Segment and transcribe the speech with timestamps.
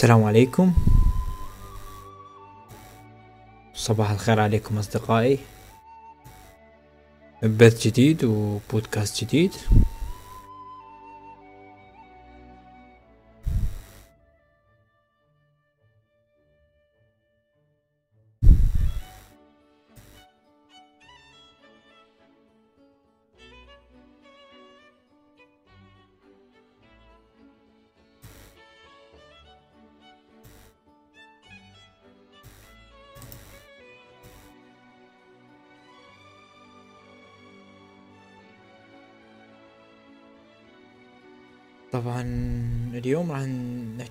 [0.00, 0.72] السلام عليكم.
[3.74, 5.38] صباح الخير عليكم أصدقائي.
[7.42, 9.52] بث جديد وبودكاست جديد.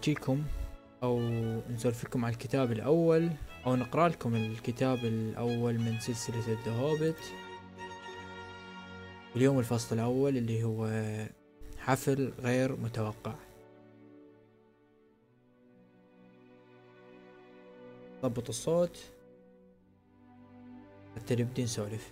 [0.09, 0.43] نحكيكم
[1.03, 1.19] أو
[1.69, 3.29] نسولف لكم عن الكتاب الأول
[3.65, 7.33] أو نقرأ لكم الكتاب الأول من سلسلة الذهوبت
[9.35, 10.89] اليوم الفصل الأول اللي هو
[11.77, 13.35] حفل غير متوقع.
[18.23, 18.97] ضبط الصوت.
[21.15, 22.11] حتى نبدي نسولف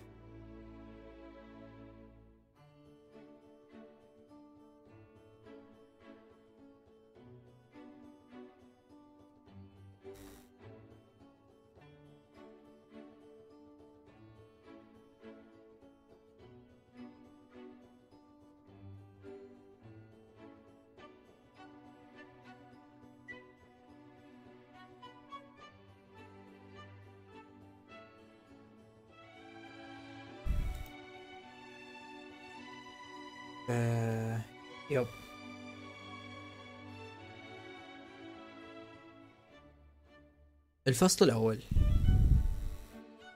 [40.97, 41.59] الفصل الأول.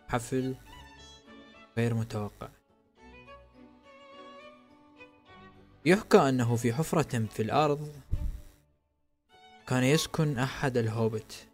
[0.07, 0.55] حفل
[1.77, 2.49] غير متوقع.
[5.85, 7.91] يحكى أنه في حفرة في الأرض
[9.67, 11.47] كان يسكن أحد الهوبت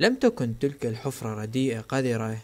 [0.00, 2.38] لم تكن تلك الحفرة رديئة قذرة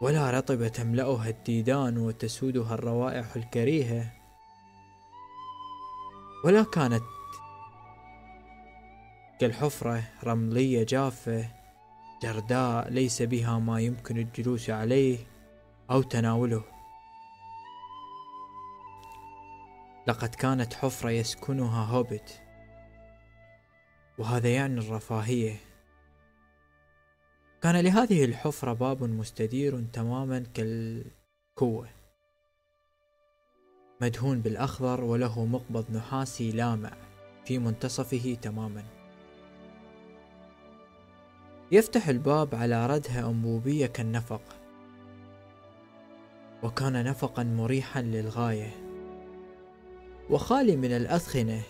[0.00, 4.12] ولا رطبة تملأها الديدان وتسودها الروائح الكريهة
[6.44, 7.02] ولا كانت
[9.40, 11.48] كالحفرة رملية جافة
[12.22, 15.18] جرداء ليس بها ما يمكن الجلوس عليه
[15.90, 16.64] أو تناوله.
[20.06, 22.42] لقد كانت حفرة يسكنها هوبت
[24.18, 25.56] وهذا يعني الرفاهية.
[27.62, 31.88] كان لهذه الحفرة باب مستدير تماما كالكوة.
[34.00, 36.92] مدهون بالأخضر وله مقبض نحاسي لامع
[37.44, 38.99] في منتصفه تماما.
[41.72, 44.40] يفتح الباب على ردها أنبوبية كالنفق
[46.62, 48.70] وكان نفقا مريحا للغاية.
[50.30, 51.60] وخالي من الأثخنة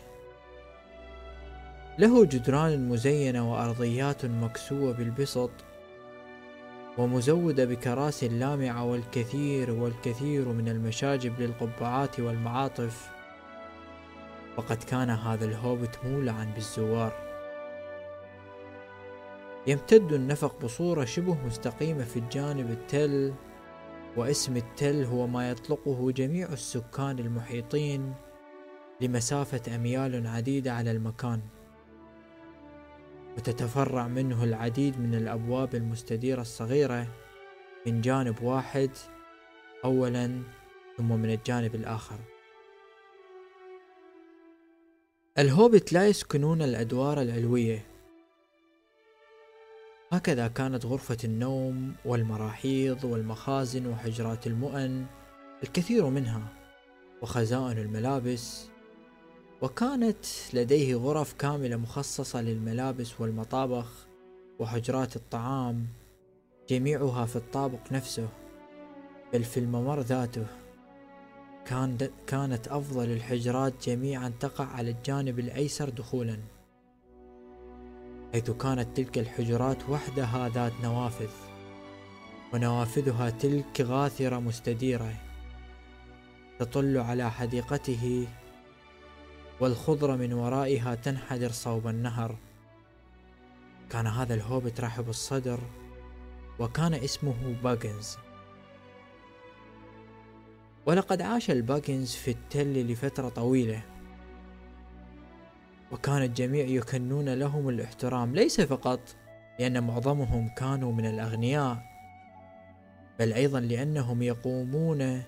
[1.98, 5.50] له جدران مزينة وأرضيات مكسوة بالبسط
[6.98, 13.10] ومزودة بكراسي لامعة والكثير والكثير من المشاجب للقبعات والمعاطف.
[14.56, 17.29] وقد كان هذا الهوبت مولعا بالزوار.
[19.66, 23.34] يمتد النفق بصورة شبه مستقيمة في الجانب التل
[24.16, 28.14] واسم التل هو ما يطلقه جميع السكان المحيطين
[29.00, 31.40] لمسافة أميال عديدة على المكان.
[33.36, 37.06] وتتفرع منه العديد من الأبواب المستديرة الصغيرة
[37.86, 38.90] من جانب واحد
[39.84, 40.42] أولا
[40.96, 42.18] ثم من الجانب الآخر.
[45.38, 47.89] الهوبت لا يسكنون الأدوار العلوية.
[50.12, 55.06] هكذا كانت غرفة النوم والمراحيض والمخازن وحجرات المؤن
[55.62, 56.42] الكثير منها
[57.22, 58.66] وخزائن الملابس
[59.62, 64.06] وكانت لديه غرف كاملة مخصصة للملابس والمطابخ
[64.58, 65.86] وحجرات الطعام
[66.68, 68.28] جميعها في الطابق نفسه
[69.32, 70.46] بل في الممر ذاته.
[71.66, 76.38] كان كانت أفضل الحجرات جميعا تقع على الجانب الأيسر دخولا.
[78.32, 81.30] حيث كانت تلك الحجرات وحدها ذات نوافذ
[82.52, 85.14] ونوافذها تلك غاثرة مستديرة
[86.58, 88.26] تطل على حديقته
[89.60, 92.36] والخضرة من ورائها تنحدر صوب النهر.
[93.90, 95.60] كان هذا الهوبت رحب الصدر
[96.58, 98.16] وكان اسمه باجنز.
[100.86, 103.82] ولقد عاش الباجنز في التل لفترة طويلة.
[105.92, 109.00] وكان الجميع يكنون لهم الاحترام ليس فقط
[109.58, 111.82] لأن معظمهم كانوا من الأغنياء
[113.18, 115.22] بل أيضا لأنهم يقومون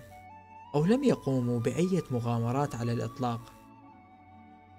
[0.74, 3.52] أو لم يقوموا بأية مغامرات على الإطلاق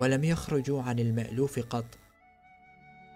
[0.02, 1.86] ولم يخرجوا عن المألوف قط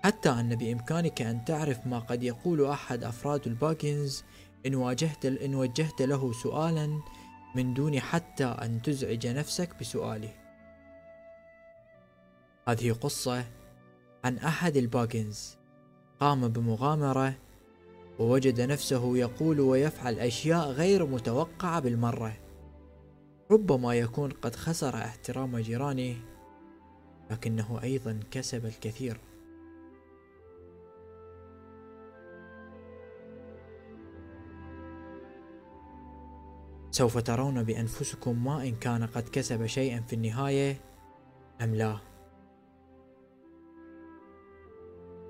[0.04, 4.24] حتى أن بإمكانك أن تعرف ما قد يقول أحد أفراد الباكنز
[4.66, 7.00] إن واجهت إن وجهت له سؤالا
[7.56, 10.47] من دون حتى أن تزعج نفسك بسؤاله.
[12.68, 13.46] هذه قصة
[14.24, 15.58] عن أحد الباكنز
[16.20, 17.34] قام بمغامرة
[18.20, 22.34] ووجد نفسه يقول ويفعل أشياء غير متوقعة بالمرة.
[23.52, 26.16] ربما يكون قد خسر احترام جيرانه
[27.32, 29.18] لكنه أيضا كسب الكثير.
[36.92, 40.78] سوف ترون بأنفسكم ما إن كان قد كسب شيئا في النهاية
[41.62, 42.17] أم لا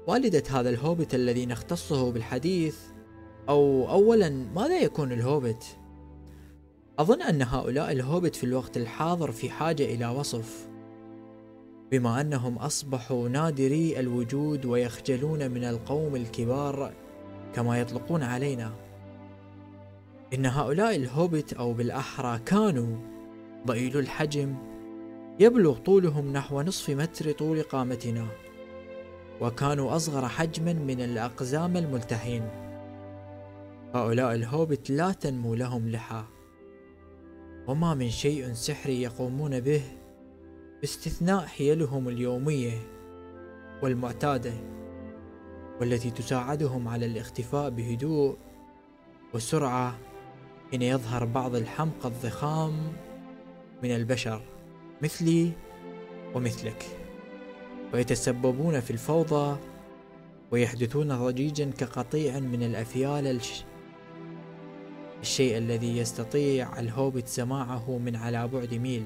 [0.07, 2.77] والدة هذا الهوبت الذي نختصه بالحديث
[3.49, 5.77] أو أولا ماذا يكون الهوبت؟
[6.99, 10.67] أظن أن هؤلاء الهوبت في الوقت الحاضر في حاجة إلى وصف
[11.91, 16.93] بما أنهم أصبحوا نادري الوجود ويخجلون من القوم الكبار
[17.53, 18.71] كما يطلقون علينا
[20.33, 22.97] إن هؤلاء الهوبت أو بالأحرى كانوا
[23.67, 24.55] ضئيل الحجم
[25.39, 28.27] يبلغ طولهم نحو نصف متر طول قامتنا
[29.41, 32.49] وكانوا أصغر حجما من الأقزام الملتحين
[33.95, 36.23] هؤلاء الهوبت لا تنمو لهم لحى.
[37.67, 39.81] وما من شيء سحري يقومون به
[40.81, 42.77] باستثناء حيلهم اليومية
[43.83, 44.53] والمعتادة
[45.81, 48.37] والتي تساعدهم على الاختفاء بهدوء
[49.33, 49.97] وسرعة
[50.71, 52.93] حين يظهر بعض الحمقى الضخام
[53.83, 54.41] من البشر
[55.01, 55.51] مثلي
[56.35, 56.96] ومثلك.
[57.93, 59.57] ويتسببون في الفوضى
[60.51, 63.63] ويحدثون ضجيجا كقطيع من الأفيال الش...
[65.21, 69.05] الشيء الذي يستطيع الهوبت سماعه من على بعد ميل.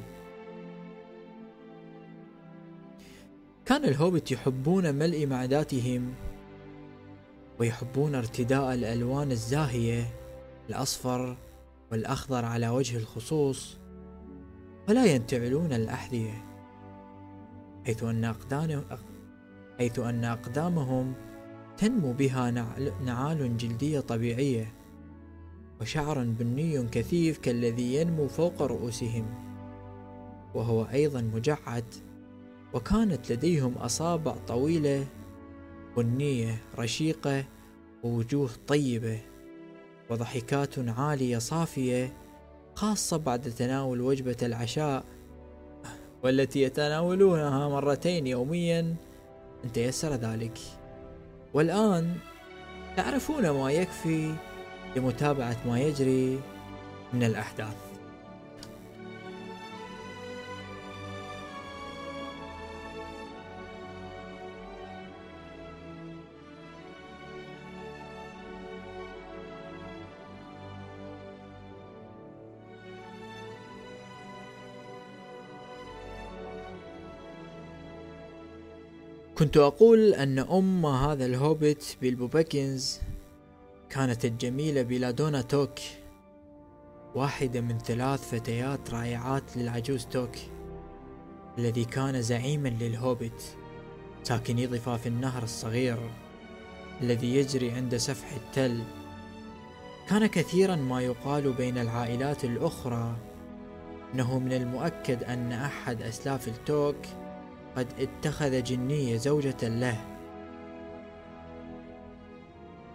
[3.65, 6.13] كان الهوبت يحبون ملء معداتهم
[7.59, 10.13] ويحبون ارتداء الألوان الزاهية
[10.69, 11.38] الأصفر
[11.91, 13.77] والأخضر على وجه الخصوص
[14.89, 16.50] ولا ينتعلون الأحذية.
[17.85, 18.83] حيث أن أقدام
[19.77, 21.13] حيث أن أقدامهم
[21.77, 22.51] تنمو بها
[23.05, 24.73] نعال جلدية طبيعية
[25.81, 29.25] وشعر بني كثيف كالذي ينمو فوق رؤوسهم
[30.53, 31.85] وهو أيضا مجعد
[32.73, 35.07] وكانت لديهم أصابع طويلة
[35.97, 37.45] بنية رشيقة
[38.03, 39.19] ووجوه طيبة
[40.09, 42.13] وضحكات عالية صافية
[42.75, 45.05] خاصة بعد تناول وجبة العشاء
[46.24, 48.96] والتي يتناولونها مرتين يوميا.
[49.66, 50.60] إن تيسر ذلك.
[51.54, 52.16] والآن
[52.98, 54.34] تعرفون ما يكفي
[54.96, 56.40] لمتابعة ما يجري
[57.13, 57.90] من الأحداث.
[79.41, 83.00] كنت أقول أن أم هذا الهوبت بيلبو باجنز
[83.89, 85.79] كانت الجميلة بلادونا توك
[87.15, 90.29] واحدة من ثلاث فتيات رائعات للعجوز توك
[91.57, 93.57] الذي كان زعيما للهوبت
[94.24, 95.98] ساكني ضفاف النهر الصغير
[97.01, 98.83] الذي يجري عند سفح التل.
[100.10, 103.15] كان كثيرا ما يقال بين العائلات الأخرى
[104.13, 106.98] أنه من المؤكد أن أحد أسلاف التوك
[107.75, 109.98] قد اتخذ جنية زوجة له.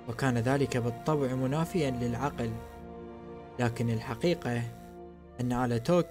[0.09, 2.53] وكان ذلك بالطبع منافيا للعقل.
[3.59, 4.63] لكن الحقيقة
[5.41, 6.07] أن على توك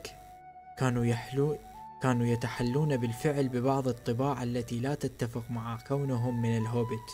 [0.78, 1.58] كانوا يحلو
[2.02, 7.10] كانوا يتحلون بالفعل ببعض الطباع التي لا تتفق مع كونهم من الهوبت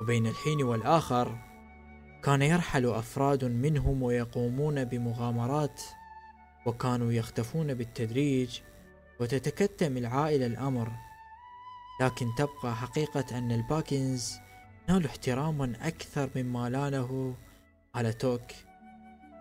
[0.00, 1.38] وبين الحين والآخر
[2.24, 5.82] كان يرحل أفراد منهم ويقومون بمغامرات
[6.66, 8.60] وكانوا يختفون بالتدريج
[9.20, 10.92] وتتكتم العائلة الأمر
[12.00, 14.38] لكن تبقى حقيقة أن الباكنز
[14.88, 17.34] نالوا احتراما أكثر مما لأنه
[17.94, 18.52] على توك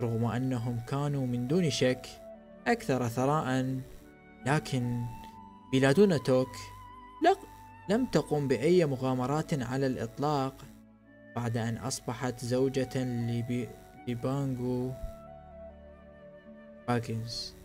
[0.01, 2.07] رغم أنهم كانوا من دون شك
[2.67, 3.79] أكثر ثراء
[4.45, 5.05] لكن
[5.74, 6.55] بلادون توك
[7.89, 10.65] لم تقم بأي مغامرات على الإطلاق
[11.36, 13.03] بعد أن أصبحت زوجة
[14.07, 14.91] لبانجو
[16.88, 17.59] باجنز.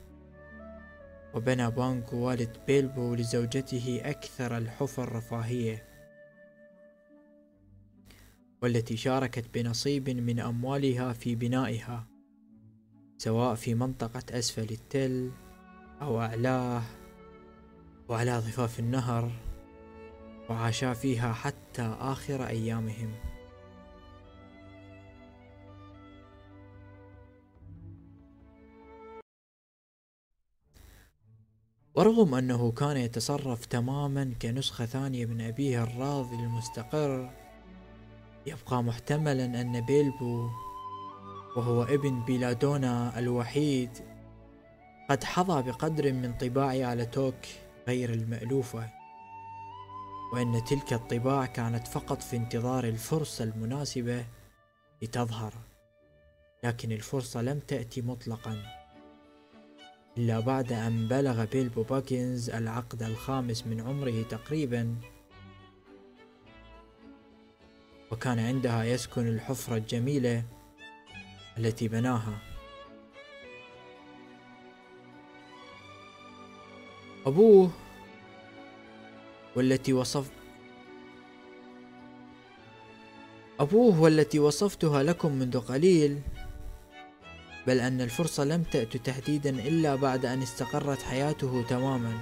[1.34, 5.84] وبنى بانجو والد بيلبو لزوجته أكثر الحفر رفاهية
[8.62, 12.06] والتي شاركت بنصيب من أموالها في بنائها
[13.18, 15.30] سواء في منطقة أسفل التل
[16.02, 16.82] أو أعلاه
[18.08, 19.32] وعلى ضفاف النهر
[20.50, 23.33] وعاشا فيها حتى آخر أيامهم.
[31.94, 37.30] ورغم أنه كان يتصرف تماما كنسخة ثانية من أبيه الراضي المستقر
[38.46, 40.48] يبقى محتملا أن بيلبو
[41.56, 43.90] وهو ابن بيلادونا الوحيد
[45.10, 47.34] قد حظى بقدر من طباع على توك
[47.88, 48.90] غير المألوفة
[50.32, 54.24] وأن تلك الطباع كانت فقط في انتظار الفرصة المناسبة
[55.02, 55.54] لتظهر
[56.64, 58.83] لكن الفرصة لم تأتي مطلقا.
[60.18, 64.94] إلا بعد أن بلغ بيلبو باكنز العقد الخامس من عمره تقريبا
[68.10, 70.44] وكان عندها يسكن الحفرة الجميلة
[71.58, 72.38] التي بناها.
[77.26, 77.70] أبوه
[79.56, 80.30] والتي وصف
[83.60, 86.20] أبوه والتي وصفتها لكم منذ قليل
[87.66, 92.12] بل أن الفرصة لم تأت تحديدا إلا بعد أن استقرت حياته تماما.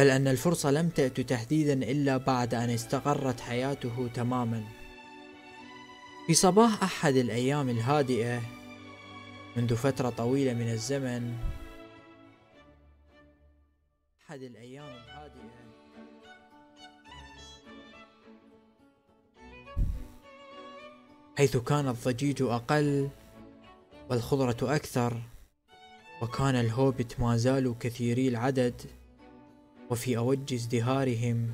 [0.00, 4.64] بل أن الفرصة لم تأت تحديدا إلا بعد أن استقرت حياته تماما.
[6.26, 8.42] في صباح أحد الأيام الهادئة
[9.56, 11.36] منذ فترة طويلة من الزمن
[14.22, 15.50] أحد الأيام الهادئة.
[21.38, 23.08] حيث كان الضجيج أقل
[24.10, 25.22] والخضرة أكثر
[26.22, 28.99] وكان الهوبت ما زالوا كثيري العدد.
[29.90, 31.50] وفي أوج ازدهارهم.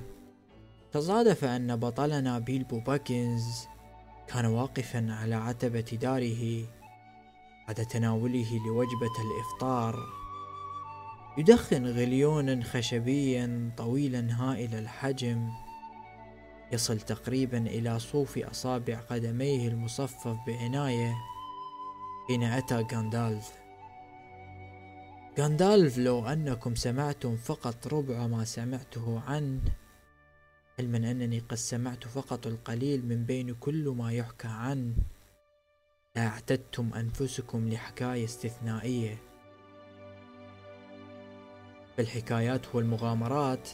[0.93, 3.66] تصادف أن بطلنا بيلبو باكنز
[4.28, 6.66] كان واقفا على عتبة داره
[7.66, 9.99] بعد تناوله لوجبة الإفطار.
[11.38, 15.49] يدخن غليونا خشبيا طويلا هائل الحجم.
[16.73, 21.14] يصل تقريبا إلى صوف أصابع قدميه المصفف بعناية
[22.28, 23.65] حين أتى غاندالف.
[25.38, 29.61] غاندالف لو أنكم سمعتم فقط ربع ما سمعته عنه
[30.78, 34.95] علما أنني قد سمعت فقط القليل من بين كل ما يحكى عنه
[36.16, 39.19] لاعتدتم أنفسكم لحكاية استثنائية.
[41.97, 43.69] فالحكايات والمغامرات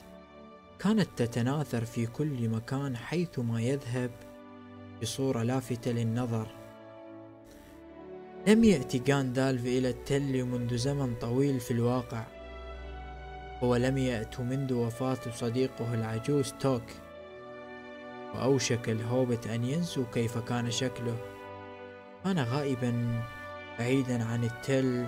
[0.78, 4.10] كانت تتناثر في كل مكان حيثما يذهب
[5.02, 6.61] بصورة لافتة للنظر.
[8.46, 12.24] لم يأتي غاندالف إلى التل منذ زمن طويل في الواقع.
[13.62, 16.82] ولم يأت منذ وفاة صديقه العجوز توك.
[18.34, 21.16] وأوشك الهوبت أن ينسوا كيف كان شكله.
[22.24, 23.22] كان غائبا
[23.78, 25.06] بعيدا عن التل.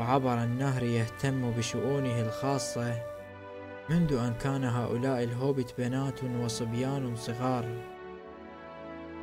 [0.00, 3.02] وعبر النهر يهتم بشؤونه الخاصة.
[3.90, 7.95] منذ أن كان هؤلاء الهوبت بنات وصبيان صغار.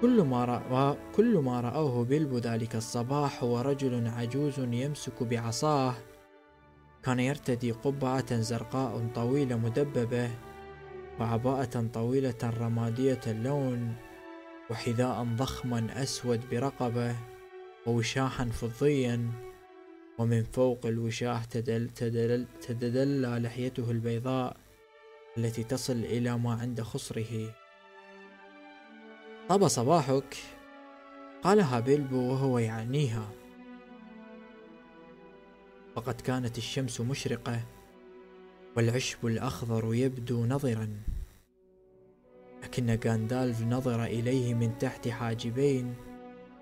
[0.03, 5.95] كل ما رأى كل ما رأوه بيلبو ذلك الصباح هو رجل عجوز يمسك بعصاه
[7.03, 10.31] كان يرتدي قبعة زرقاء طويلة مدببة
[11.19, 13.95] وعباءة طويلة رمادية اللون
[14.69, 17.15] وحذاء ضخما أسود برقبة
[17.87, 19.31] ووشاحا فضيا
[20.17, 24.57] ومن فوق الوشاح تدل تدل تدلى لحيته البيضاء
[25.37, 27.62] التي تصل إلى ما عند خصره.
[29.49, 30.37] طاب صباحك.
[31.43, 33.29] قالها بيلبو وهو يعنيها
[35.95, 37.59] فقد كانت الشمس مشرقة
[38.77, 40.89] والعشب الأخضر يبدو نظرا.
[42.63, 45.95] لكن غاندالف نظر إليه من تحت حاجبين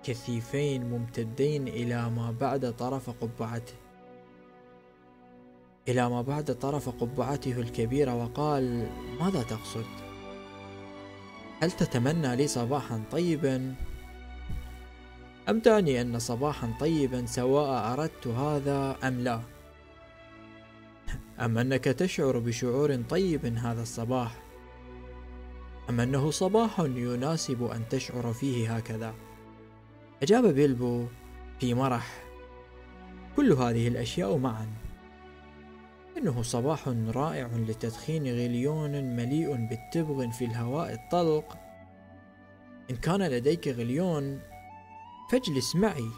[0.04, 3.74] كثيفين ممتدين إلى ما بعد طرف قبعته.
[5.88, 8.86] إلى ما بعد طرف قبعته الكبيرة وقال
[9.20, 10.11] ماذا تقصد؟
[11.62, 13.74] هل تتمنى لي صباحا طيبا؟
[15.48, 19.40] أم تعني أن صباحا طيبا سواء أردت هذا أم لا.
[21.40, 24.42] أم أنك تشعر بشعور طيب هذا الصباح؟
[25.90, 29.14] أم أنه صباح يناسب أن تشعر فيه هكذا؟
[30.22, 31.06] أجاب بيلبو
[31.60, 32.24] في مرح.
[33.36, 34.81] كل هذه الأشياء معا.
[36.22, 41.58] إنه صباح رائع لتدخين غليون مليء بالتبغ في الهواء الطلق.
[42.90, 44.40] إن كان لديك غليون
[45.30, 46.08] فاجلس معي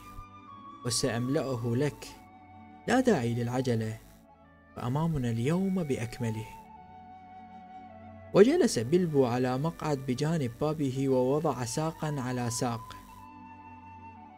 [0.86, 2.06] وسأملأه لك.
[2.88, 3.98] لا داعي للعجلة
[4.76, 6.46] فأمامنا اليوم بأكمله.
[8.34, 12.96] وجلس بلبو على مقعد بجانب بابه ووضع ساقا على ساق.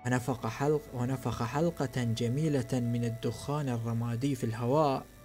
[0.07, 5.16] ونفخ حلق ونفخ حلقة جميلة من الدخان الرمادي في الهواء.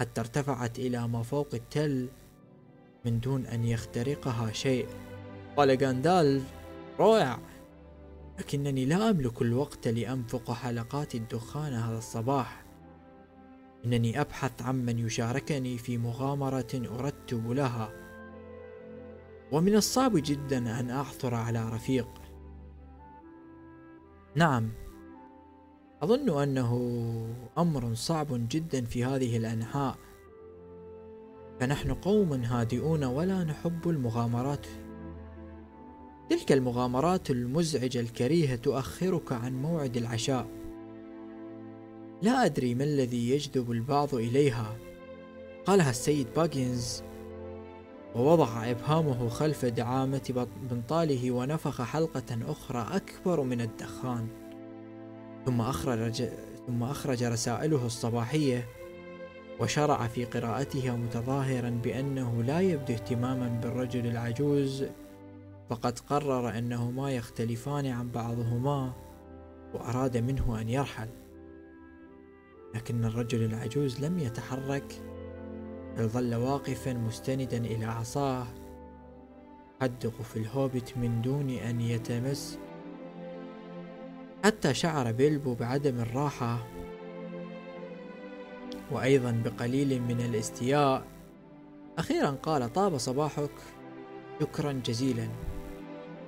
[0.00, 2.08] حتى ارتفعت إلى ما فوق التل
[3.04, 4.88] من دون أن يخترقها شيء.
[5.56, 6.52] قال غاندالف
[6.98, 7.38] رائع.
[8.38, 12.64] لكنني لا أملك الوقت لأنفق حلقات الدخان هذا الصباح.
[13.84, 17.92] إنني أبحث عمن يشاركني في مغامرة أرتب لها.
[19.52, 22.08] ومن الصعب جدا أن أعثر على رفيق.
[24.34, 24.70] نعم.
[26.02, 26.72] أظن أنه
[27.58, 29.96] أمر صعب جدا في هذه الأنحاء.
[31.60, 34.66] فنحن قوم هادئون ولا نحب المغامرات.
[36.30, 40.46] تلك المغامرات المزعجة الكريهة تؤخرك عن موعد العشاء.
[42.22, 44.76] لا أدري ما الذي يجذب البعض إليها.
[45.66, 47.02] قالها السيد باجنز
[48.16, 54.28] ووضع إبهامه خلف دعامة بنطاله ونفخ حلقة أخرى أكبر من الدخان.
[55.48, 56.22] ثم أخرج
[56.66, 58.68] ثم أخرج رسائله الصباحية
[59.60, 64.84] وشرع في قراءتها متظاهرا بأنه لا يبدو اهتماما بالرجل العجوز
[65.70, 68.92] فقد قرر أنهما يختلفان عن بعضهما
[69.74, 71.08] وأراد منه أن يرحل.
[72.74, 75.02] لكن الرجل العجوز لم يتحرك
[75.98, 78.46] بل ظل واقفا مستندا إلى عصاه
[79.80, 82.58] حدق في الهوبت من دون أن يتمس
[84.48, 86.66] حتى شعر بيلبو بعدم الراحة
[88.90, 91.06] وأيضا بقليل من الاستياء.
[91.98, 93.50] أخيرا قال طاب صباحك
[94.40, 95.28] شكرا جزيلا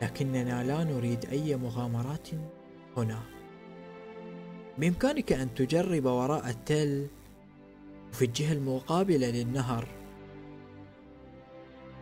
[0.02, 2.28] لكننا لا نريد أي مغامرات
[2.96, 3.22] هنا.
[4.78, 7.06] بإمكانك أن تجرب وراء التل
[8.12, 9.88] وفي الجهة المقابلة للنهر.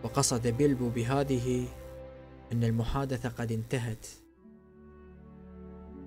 [0.04, 1.68] وقصد بيلبو بهذه
[2.52, 4.06] أن المحادثة قد انتهت.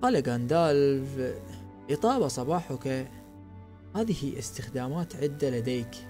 [0.02, 1.36] قال غاندالف
[1.90, 3.12] إطاب صباحك.
[3.96, 6.08] هذه استخدامات عدة لديك.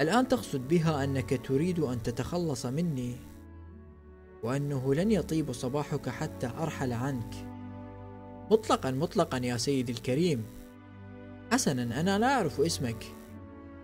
[0.00, 3.16] الآن تقصد بها أنك تريد أن تتخلص مني
[4.42, 7.34] وأنه لن يطيب صباحك حتى أرحل عنك.
[8.50, 10.44] مطلقا مطلقا يا سيدي الكريم.
[11.52, 13.04] حسنا أنا لا أعرف اسمك.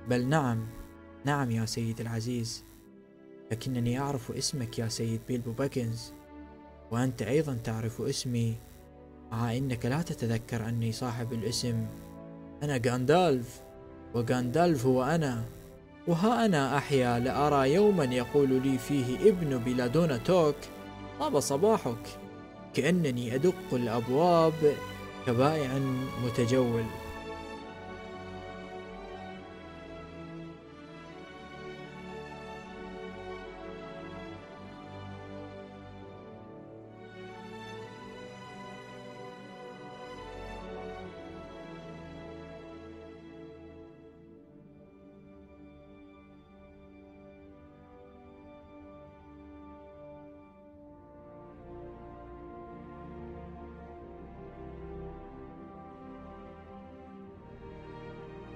[0.08, 0.66] بل نعم
[1.24, 2.64] نعم يا سيد العزيز.
[3.50, 6.12] لكنني أعرف اسمك يا سيد بيلبو باكنز
[6.92, 8.54] وأنت أيضا تعرف اسمي.
[9.32, 11.86] مع أنك لا تتذكر أني صاحب الاسم.
[12.62, 13.60] أنا غاندالف
[14.14, 15.44] وغاندالف هو أنا.
[16.08, 20.56] وها أنا أحيا لأرى يوما يقول لي فيه ابن بلادونا توك
[21.20, 22.18] طاب صباحك؟
[22.74, 24.74] كأنني أدق الأبواب
[25.26, 25.80] كبائع
[26.24, 26.84] متجول.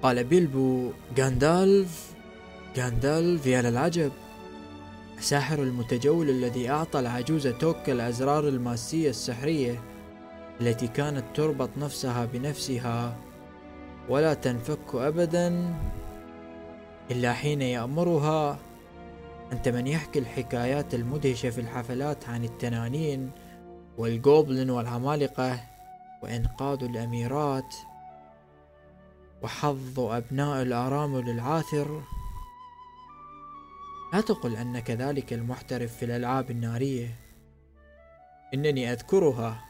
[0.07, 2.15] قال بيلبو غاندالف
[2.79, 4.13] غاندالف يا للعجب
[5.19, 9.83] الساحر المتجول الذي أعطى العجوز توك الأزرار الماسية السحرية
[10.61, 13.17] التي كانت تربط نفسها بنفسها
[14.09, 15.75] ولا تنفك أبدا
[17.11, 18.59] إلا حين يأمرها
[19.53, 23.31] أنت من يحكي الحكايات المدهشة في الحفلات عن التنانين
[23.99, 25.61] والجوبلن والعمالقة
[26.23, 27.75] وإنقاذ الأميرات.
[29.47, 32.03] وحظ أبناء الأرامل العاثر
[34.13, 37.17] لا تقل أنك ذلك المحترف في الألعاب النارية.
[38.55, 39.65] إنني أذكرها.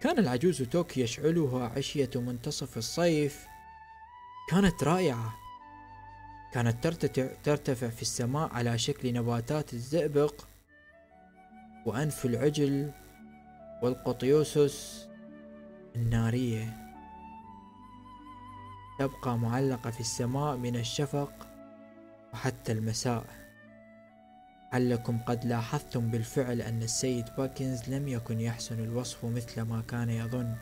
[0.00, 3.46] كان العجوز توك يشعلها عشية منتصف الصيف.
[4.48, 5.34] كانت رائعة.
[6.52, 6.86] كانت
[7.44, 10.34] ترتفع في السماء على شكل نباتات الزئبق
[11.86, 12.92] وأنف العجل
[13.82, 15.08] والقطيوسس
[15.96, 16.79] النارية.
[19.00, 21.32] تبقى معلقة في السماء من الشفق
[22.32, 23.24] وحتى المساء.
[24.72, 30.54] علكم قد لاحظتم بالفعل أن السيد باكنز لم يكن يحسن الوصف مثل ما كان يظن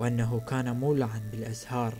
[0.00, 1.94] وأنه كان مولعا بالأزهار.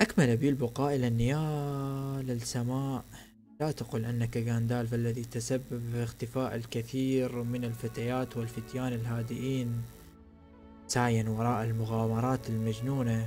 [0.00, 3.04] أكمل بيلبو قائلا يا للسماء
[3.60, 9.82] لا تقل أنك غاندالف الذي تسبب في اختفاء الكثير من الفتيات والفتيان الهادئين.
[10.86, 13.26] سعيا وراء المغامرات المجنونة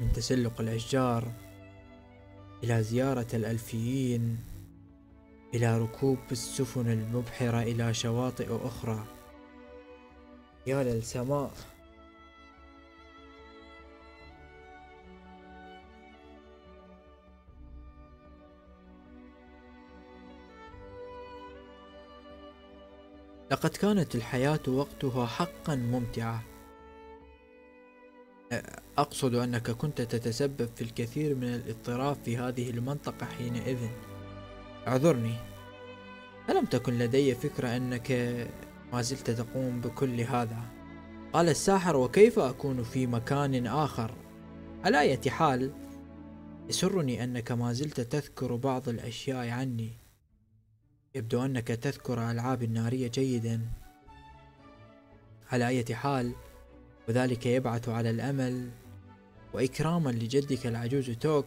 [0.00, 1.32] من تسلق الأشجار
[2.64, 4.38] إلى زيارة الألفيين
[5.54, 9.04] إلى ركوب السفن المبحرة إلى شواطئ أخرى.
[10.66, 11.50] يا للسماء.
[23.54, 26.42] لقد كانت الحياة وقتها حقا ممتعة
[28.98, 33.78] أقصد أنك كنت تتسبب في الكثير من الاضطراب في هذه المنطقة حينئذ.
[34.88, 35.34] اعذرني.
[36.50, 38.10] ألم تكن لدي فكرة أنك
[38.92, 40.60] ما زلت تقوم بكل هذا؟
[41.32, 44.14] قال الساحر وكيف أكون في مكان آخر؟
[44.84, 45.72] على أية حال
[46.68, 50.03] يسرني أنك ما زلت تذكر بعض الأشياء عني.
[51.16, 53.60] يبدو أنك تذكر ألعاب النارية جيدا.
[55.52, 56.32] على أية حال
[57.08, 58.70] وذلك يبعث على الأمل.
[59.52, 61.46] وإكراما لجدك العجوز توك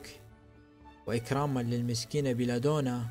[1.08, 3.08] وإكراما للمسكينة بلادونا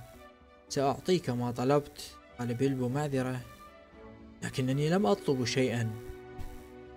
[0.68, 3.40] سأعطيك ما طلبت قال بيلبو معذرة.
[4.42, 5.90] لكنني لم أطلب شيئا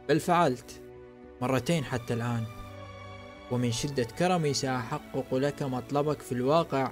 [0.09, 0.81] بل فعلت
[1.41, 2.43] مرتين حتى الآن.
[3.51, 6.91] ومن شدة كرمي سأحقق لك مطلبك في الواقع.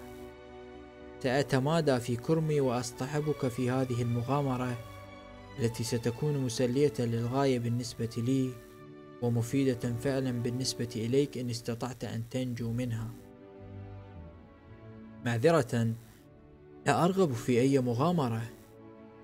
[1.23, 4.77] سأتمادى في كرمي وأصطحبك في هذه المغامرة
[5.59, 8.51] التي ستكون مسلية للغاية بالنسبة لي
[9.21, 13.09] ومفيدة فعلا بالنسبة إليك إن استطعت أن تنجو منها.
[15.25, 15.93] معذرة
[16.85, 18.41] لا أرغب في أي مغامرة.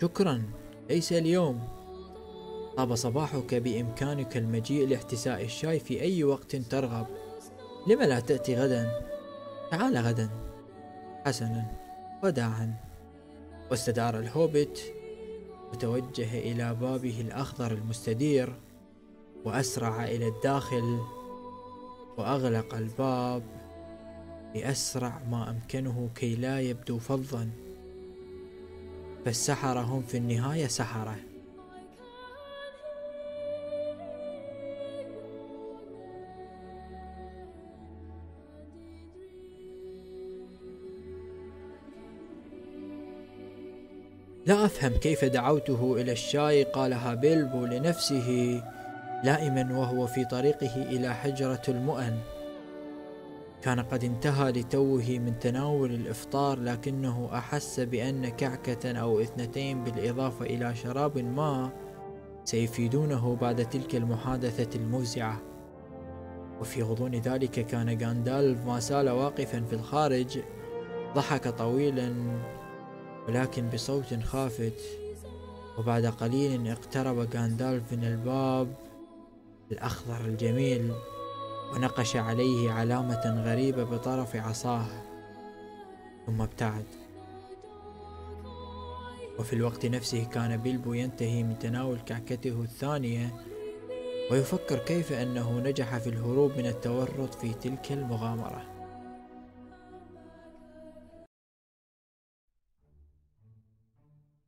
[0.01, 0.43] شكرا
[0.89, 1.67] ليس اليوم.
[2.77, 7.07] طاب صباحك بإمكانك المجيء لاحتساء الشاي في أي وقت ترغب.
[7.87, 8.91] لم لا تأتي غدا؟
[9.71, 10.29] تعال غدا.
[11.25, 11.82] حسنا.
[12.23, 12.73] وداعا.
[13.71, 14.93] واستدار الهوبت
[15.71, 18.53] وتوجه إلى بابه الأخضر المستدير
[19.45, 20.99] وأسرع إلى الداخل
[22.17, 23.43] وأغلق الباب
[24.53, 27.49] بأسرع ما أمكنه كي لا يبدو فظا.
[29.25, 31.15] فالسحرة هم في النهاية سحرة.
[44.45, 48.61] لا أفهم كيف دعوته إلى الشاي قالها بيلبو لنفسه
[49.23, 52.19] لائما وهو في طريقه إلى حجرة المؤن.
[53.61, 60.75] كان قد انتهى لتوه من تناول الإفطار لكنه أحس بأن كعكة أو اثنتين بالإضافة إلى
[60.75, 61.69] شراب ما
[62.45, 65.41] سيفيدونه بعد تلك المحادثة الموزعة.
[66.61, 70.39] وفي غضون ذلك كان غاندالف ما زال واقفا في الخارج
[71.15, 72.13] ضحك طويلا
[73.27, 74.81] ولكن بصوت خافت.
[75.77, 78.75] وبعد قليل اقترب غاندالف من الباب
[79.71, 80.91] الأخضر الجميل
[81.73, 84.85] ونقش عليه علامة غريبة بطرف عصاه
[86.25, 86.85] ثم ابتعد.
[89.39, 93.35] وفي الوقت نفسه كان بيلبو ينتهي من تناول كعكته الثانية
[94.31, 98.61] ويفكر كيف أنه نجح في الهروب من التورط في تلك المغامرة.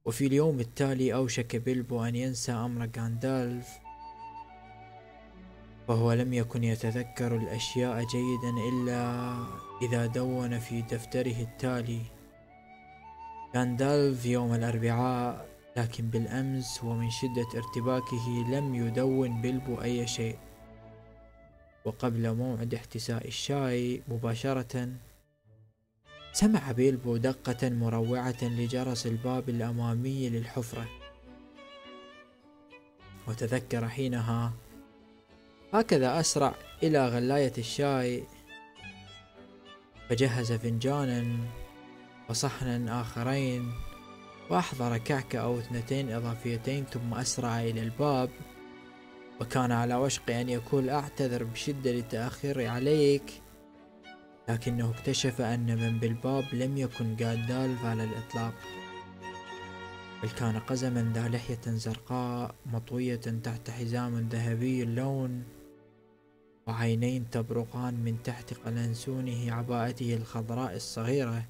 [0.05, 3.69] وفي اليوم التالي أوشك بيلبو أن ينسى أمر غاندالف
[5.87, 9.35] وهو لم يكن يتذكر الأشياء جيدا إلا
[9.81, 12.01] إذا دون في دفتره التالي.
[13.55, 20.37] غاندالف يوم الأربعاء لكن بالأمس ومن شدة ارتباكه لم يدون بيلبو أي شيء.
[21.85, 24.89] وقبل موعد احتساء الشاي مباشرة
[26.35, 30.89] سمع بيلبو دقة مروعة لجرس الباب الأمامي للحفرة
[33.27, 34.53] وتذكر حينها
[35.73, 38.23] هكذا أسرع إلى غلاية الشاي.
[40.09, 41.37] فجهز فنجانا
[42.29, 43.73] وصحنا آخرين
[44.49, 48.29] وأحضر كعكة أو اثنتين إضافيتين ثم أسرع إلى الباب.
[49.41, 53.44] وكان على وشك أن يقول أعتذر بشدة لتأخيري عليك.
[54.49, 58.53] لكنه اكتشف أن من بالباب لم يكن غاندالف على الإطلاق
[60.23, 65.43] بل كان قزما ذا لحية زرقاء مطوية تحت حزام ذهبي اللون
[66.67, 71.45] وعينين تبرقان من تحت قلنسونه عباءته الخضراء الصغيرة.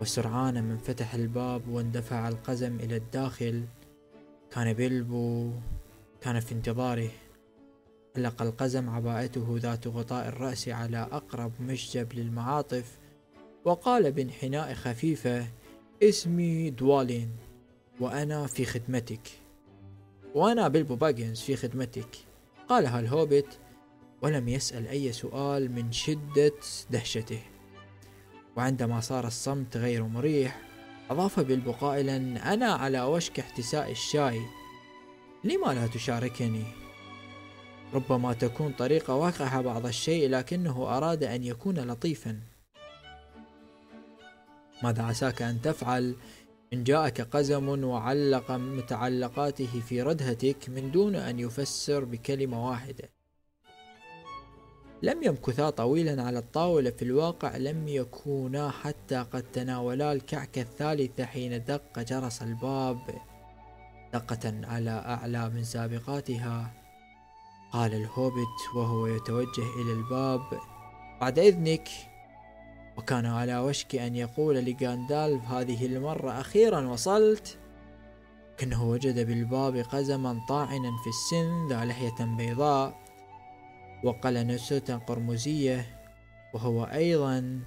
[0.00, 3.64] وسرعان من فتح الباب واندفع القزم إلى الداخل
[4.50, 5.52] كان بيلبو
[6.20, 7.10] كان في انتظاره.
[8.18, 12.98] علق القزم عباءته ذات غطاء الرأس على أقرب مشجب للمعاطف
[13.64, 15.46] وقال بانحناء خفيفة
[16.02, 17.30] اسمي دوالين
[18.00, 19.28] وأنا في خدمتك.
[20.34, 22.16] وأنا بيلبو باجنز في خدمتك.
[22.68, 23.58] قالها الهوبت
[24.22, 26.52] ولم يسأل أي سؤال من شدة
[26.90, 27.40] دهشته.
[28.56, 30.60] وعندما صار الصمت غير مريح
[31.10, 32.16] أضاف بيلبو قائلا
[32.54, 34.42] أنا على وشك احتساء الشاي
[35.44, 36.87] لما لا تشاركني؟
[37.94, 42.40] ربما تكون طريقة واقعة بعض الشيء لكنه أراد أن يكون لطيفا.
[44.82, 46.16] ماذا عساك أن تفعل؟
[46.72, 53.10] إن جاءك قزم وعلق متعلقاته في ردهتك من دون أن يفسر بكلمة واحدة.
[55.02, 61.64] لم يمكثا طويلا على الطاولة في الواقع لم يكونا حتى قد تناولا الكعكة الثالثة حين
[61.64, 63.00] دق جرس الباب
[64.12, 66.77] دقة على أعلى من سابقاتها.
[67.72, 70.40] قال الهوبت وهو يتوجه إلى الباب.
[71.20, 71.88] بعد إذنك.
[72.96, 77.58] وكان على وشك أن يقول لغاندالف هذه المرة أخيرا وصلت.
[78.56, 82.98] كأنه وجد بالباب قزما طاعنا في السن ذا لحية بيضاء.
[84.04, 85.86] وقلنسة قرمزية.
[86.54, 87.60] وهو أيضا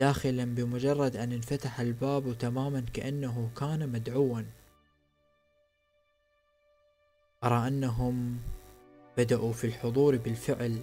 [0.00, 4.42] داخلا بمجرد أن انفتح الباب تماما كأنه كان مدعوا.
[7.44, 8.38] أرى أنهم
[9.18, 10.76] بدأوا في الحضور بالفعل.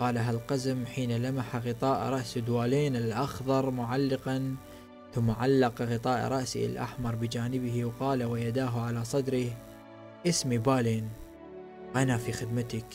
[0.00, 4.56] قالها القزم حين لمح غطاء رأس دوالين الأخضر معلقا؟
[5.14, 9.50] ثم علق غطاء رأسه الأحمر بجانبه وقال ويداه على صدره
[10.26, 11.08] اسمي بالين
[11.96, 12.94] أنا في خدمتك.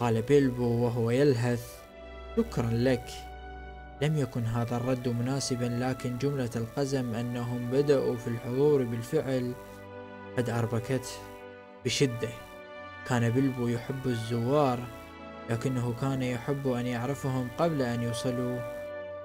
[0.00, 1.86] قال بيلبو وهو يلهث
[2.36, 3.10] شكرا لك
[4.02, 9.52] لم يكن هذا الرد مناسبا لكن جملة القزم أنهم بدأوا في الحضور بالفعل
[10.38, 11.10] قد أربكته
[11.84, 12.45] بشدة.
[13.08, 14.78] كان بلبو يحب الزوار
[15.50, 18.58] لكنه كان يحب أن يعرفهم قبل أن يوصلوا.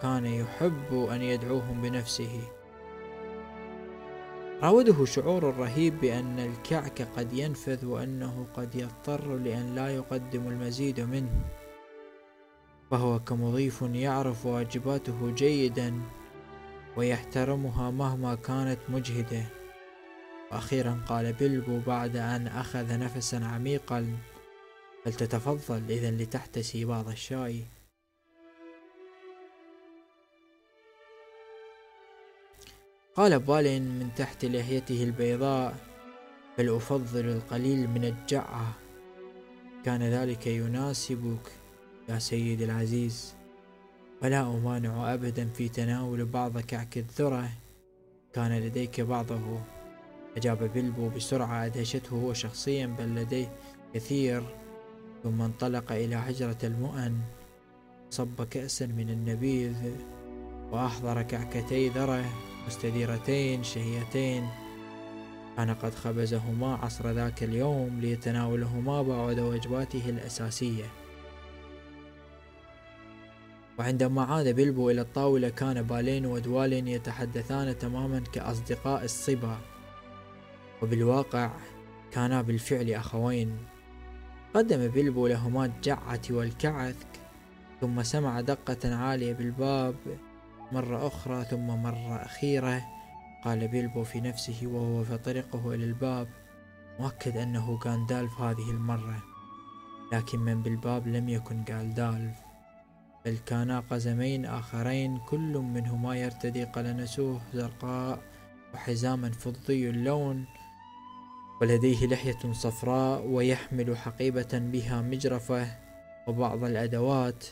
[0.01, 2.41] كان يحب أن يدعوهم بنفسه.
[4.63, 11.41] راوده شعور رهيب بأن الكعك قد ينفذ وأنه قد يضطر لأن لا يقدم المزيد منه.
[12.91, 16.01] فهو كمضيف يعرف واجباته جيدا
[16.97, 19.60] ويحترمها مهما كانت مجهده.
[20.51, 24.17] وأخيرا قال بلبو بعد أن أخذ نفسا عميقا
[25.05, 27.63] فلتتفضل إذا لتحتسي بعض الشاي؟
[33.15, 35.75] قال بالين من تحت لحيته البيضاء
[36.57, 38.73] بل أفضل القليل من الجعة
[39.85, 41.51] كان ذلك يناسبك
[42.09, 43.35] يا سيدي العزيز.
[44.23, 47.49] ولا أمانع أبدا في تناول بعض كعك الذرة
[48.33, 49.61] كان لديك بعضه.
[50.37, 53.51] أجاب بلبو بسرعة أدهشته هو شخصيا بل لديه
[53.93, 54.43] كثير
[55.23, 57.17] ثم انطلق إلى حجرة المؤن.
[58.09, 59.75] صب كأسا من النبيذ
[60.71, 62.25] وأحضر كعكتي ذرة
[62.67, 64.47] مستديرتين شهيتين.
[65.57, 70.85] كان قد خبزهما عصر ذاك اليوم ليتناولهما بعد وجباته الأساسية.
[73.79, 79.57] وعندما عاد بلبو إلى الطاولة كان بالين ودوالين يتحدثان تماما كأصدقاء الصبا.
[80.81, 81.51] وبالواقع
[82.11, 83.57] كانا بالفعل أخوين.
[84.53, 87.05] قدم بلبو لهما الجعة والكعث
[87.81, 89.95] ثم سمع دقة عالية بالباب
[90.71, 92.81] مرة أخرى ثم مرة أخيرة
[93.43, 96.27] قال بيلبو في نفسه وهو في طريقه إلى الباب
[96.99, 99.23] مؤكد أنه غاندالف هذه المرة.
[100.13, 102.37] لكن من بالباب لم يكن غالدالف
[103.25, 108.19] بل كانا قزمين آخرين كل منهما يرتدي قلنسوه زرقاء
[108.73, 110.45] وحزاما فضي اللون
[111.61, 115.67] ولديه لحية صفراء ويحمل حقيبة بها مجرفة
[116.27, 117.45] وبعض الأدوات.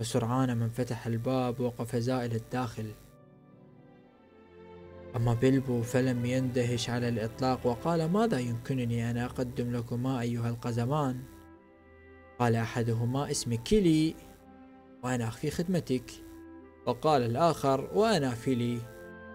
[0.00, 2.90] وسرعان من فتح الباب وقفزا إلى الداخل.
[5.16, 11.22] أما بيلبو فلم يندهش على الإطلاق وقال ماذا يمكنني أن أقدم لكما أيها القزمان؟
[12.38, 14.14] قال أحدهما اسمي كيلي
[15.02, 16.10] وأنا في خدمتك.
[16.86, 18.78] وقال الآخر وأنا فيلي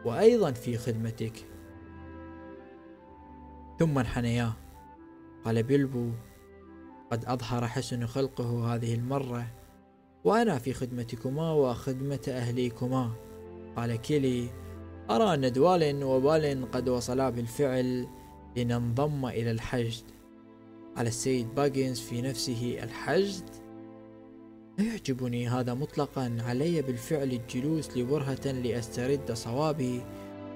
[0.05, 1.54] وأيضا في خدمتك.
[3.79, 4.53] ثم انحنيا
[5.45, 6.11] قال بيلبو
[7.11, 9.47] قد أظهر حسن خلقه هذه المرة
[10.23, 13.11] وأنا في خدمتكما وخدمة أهليكما.
[13.75, 14.49] قال كيلي
[15.09, 18.07] أرى أن دوال وبال قد وصلا بالفعل
[18.57, 20.03] لننضم إلى الحشد.
[20.97, 23.49] قال السيد باجنز في نفسه الحشد؟
[24.77, 30.01] لا يعجبني هذا مطلقا علي بالفعل الجلوس لبرهة لأسترد صوابي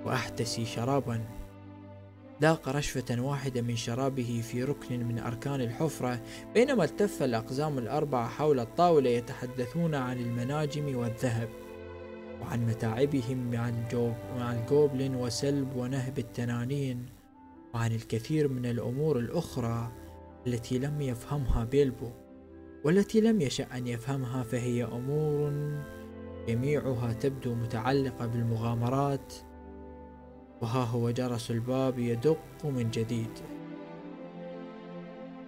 [0.06, 1.39] وأحتسي شرابا.
[2.42, 6.22] ذاق رشفة واحدة من شرابه في ركن من أركان الحفرة
[6.54, 11.50] بينما التف الأقزام الأربعة حول الطاولة يتحدثون عن المناجم والذهب
[12.42, 17.06] وعن متاعبهم مع, الجوب مع الجوبلين وسلب ونهب التنانين
[17.74, 19.92] وعن الكثير من الأمور الأخرى
[20.48, 22.10] التي لم يفهمها بيلبو
[22.84, 25.52] والتي لم يشأ أن يفهمها فهي أمور
[26.48, 29.34] جميعها تبدو متعلقة بالمغامرات
[30.62, 33.40] وها هو جرس الباب يدق من جديد.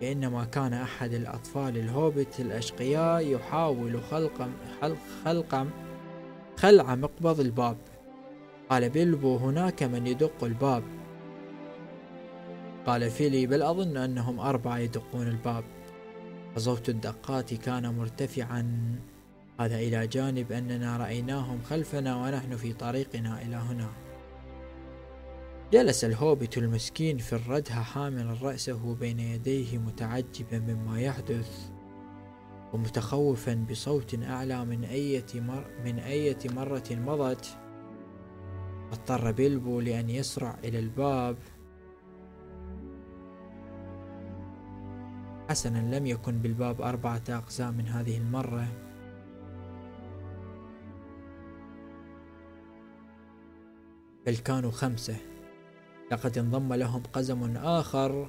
[0.02, 4.50] كأنما كان أحد الأطفال الهوبت الأشقياء يحاول خلق
[5.26, 5.68] خلق,
[6.58, 7.78] خلع مقبض الباب.
[8.70, 10.84] قال بيلبو هناك من يدق الباب.
[12.86, 15.64] قال فيلي بل أظن أنهم أربعة يدقون الباب.
[16.56, 18.96] فصوت الدقات كان مرتفعا.
[19.60, 23.88] هذا إلى جانب أننا رأيناهم خلفنا ونحن في طريقنا إلى هنا.
[25.72, 31.72] جلس الهوبت المسكين في الردهة حاملا رأسه بين يديه متعجبا مما يحدث
[32.74, 37.58] ومتخوفا بصوت أعلى من أية مر من أية مرة مضت.
[38.92, 41.38] اضطر بيلبو لأن يسرع إلى الباب.
[45.50, 48.68] حسنا لم يكن بالباب أربعة أقزام من هذه المرة.
[54.26, 55.31] بل كانوا خمسة.
[56.12, 58.28] لقد انضم لهم قزم آخر.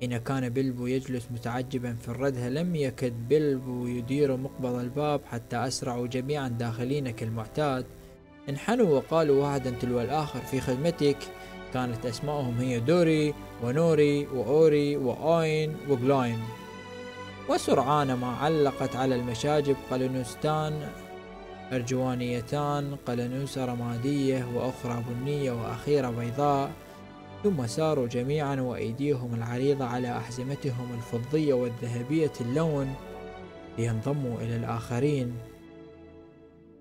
[0.00, 6.06] حين كان بلبو يجلس متعجبا في الردهة لم يكد بلبو يدير مقبض الباب حتى أسرعوا
[6.06, 7.86] جميعا داخلين كالمعتاد.
[8.48, 11.16] انحنوا وقالوا واحدا تلو الآخر في خدمتك.
[11.74, 16.40] كانت أسماءهم هي دوري ونوري وأوري وأوين وغلاين.
[17.48, 20.88] وسرعان ما علقت على المشاجب قلنوستان
[21.72, 26.70] أرجوانيتان قلنوسة رمادية وأخرى بنية وأخيرة بيضاء.
[27.42, 32.94] ثم ساروا جميعا وأيديهم العريضة على أحزمتهم الفضية والذهبية اللون
[33.78, 35.34] لينضموا إلى الآخرين.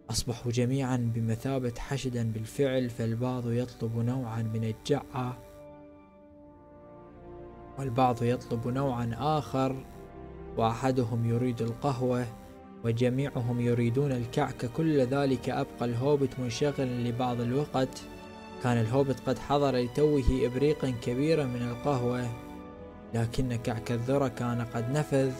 [0.09, 5.37] أصبحوا جميعا بمثابة حشدا بالفعل فالبعض يطلب نوعا من الجعة
[7.79, 9.85] والبعض يطلب نوعا آخر.
[10.57, 12.25] وأحدهم يريد القهوة
[12.83, 14.65] وجميعهم يريدون الكعك.
[14.65, 18.01] كل ذلك أبقى الهوبت منشغلا لبعض الوقت.
[18.63, 22.27] كان الهوبت قد حضر لتوه إبريقا كبيرا من القهوة
[23.13, 25.31] لكن كعك الذرة كان قد نفذ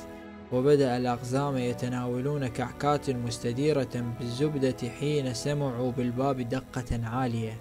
[0.52, 7.58] وبدأ الأقزام يتناولون كعكات مستديرة بالزبدة حين سمعوا بالباب دقة عالية.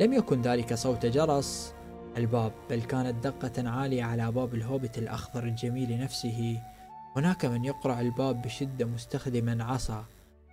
[0.00, 1.74] لم يكن ذلك صوت جرس
[2.16, 6.60] الباب بل كانت دقة عالية على باب الهوبت الأخضر الجميل نفسه
[7.16, 10.04] هناك من يقرع الباب بشدة مستخدما عصا.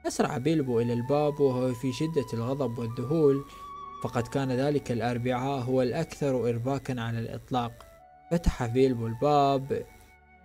[0.07, 3.43] أسرع بيلبو إلى الباب وهو في شدة الغضب والذهول.
[4.03, 7.71] فقد كان ذلك الأربعاء هو الأكثر إرباكا على الإطلاق.
[8.31, 9.85] فتح بيلبو الباب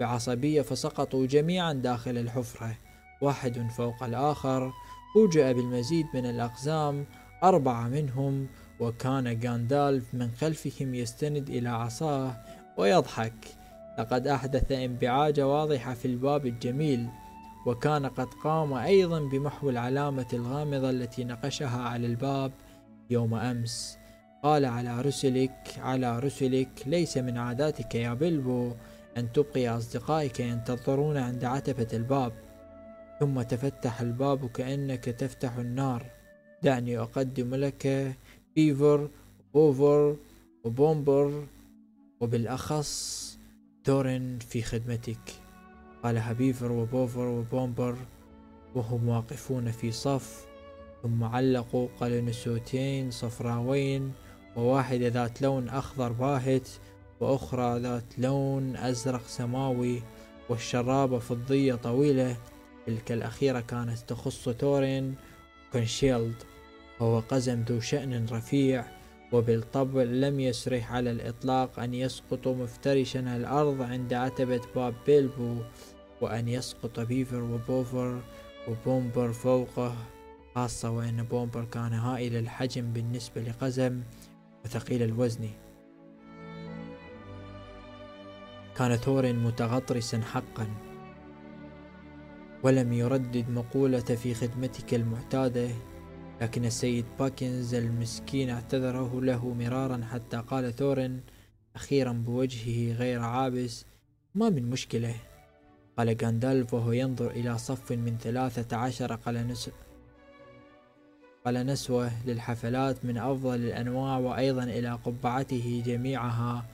[0.00, 2.76] بعصبية فسقطوا جميعا داخل الحفرة.
[3.20, 4.72] واحد فوق الآخر
[5.14, 7.06] فوجئ بالمزيد من الأقزام
[7.44, 8.46] أربعة منهم
[8.80, 12.36] وكان غاندالف من خلفهم يستند إلى عصاه
[12.76, 13.46] ويضحك.
[13.98, 17.08] لقد أحدث انبعاجة واضحة في الباب الجميل
[17.66, 22.52] وكان قد قام أيضا بمحو العلامة الغامضة التي نقشها على الباب.
[23.10, 23.98] يوم أمس.
[24.42, 28.72] قال على رسلك على رسلك ليس من عاداتك يا بلبو
[29.16, 32.32] أن تبقي أصدقائك ينتظرون عند عتبة الباب.
[33.20, 36.06] ثم تفتح الباب كأنك تفتح النار.
[36.62, 38.14] دعني أقدم لك
[38.56, 39.10] بيفر
[39.54, 40.16] وبوفر
[40.64, 41.46] وبومبر
[42.20, 43.38] وبالأخص
[43.86, 45.32] دورن في خدمتك.
[46.02, 47.96] قالها بيفر وبوفر وبومبر
[48.74, 50.53] وهم واقفون في صف.
[51.04, 54.12] ثم علقوا قلنسوتين صفراوين
[54.56, 56.68] وواحدة ذات لون أخضر باهت
[57.20, 60.02] وأخرى ذات لون أزرق سماوي
[60.48, 62.36] والشرابة فضية طويلة.
[62.86, 65.14] تلك الأخيرة كانت تخص تورين
[65.72, 66.34] كونشيلد
[67.00, 68.84] وهو قزم ذو شأن رفيع
[69.32, 75.56] وبالطبع لم يسرح على الإطلاق أن يسقط مفترشا الأرض عند عتبة باب بيلبو
[76.20, 78.20] وأن يسقط بيفر وبوفر
[78.68, 79.96] وبومبر فوقه.
[80.54, 84.02] خاصة وأن بومبر كان هائل الحجم بالنسبة لقزم
[84.64, 85.48] وثقيل الوزن.
[88.76, 90.66] كان ثورين متغطرسا حقا
[92.62, 95.68] ولم يردد مقولة في خدمتك المعتادة
[96.40, 101.20] لكن السيد باجنز المسكين اعتذر له مرارا حتى قال ثورين
[101.76, 103.84] أخيرا بوجهه غير عابس
[104.34, 105.14] ما من مشكلة.
[105.98, 109.16] قال غاندالف وهو ينظر إلى صف من ثلاثة عشر
[111.46, 116.64] قلنسوة نسوة للحفلات من أفضل الأنواع وأيضا إلى قبعته جميعها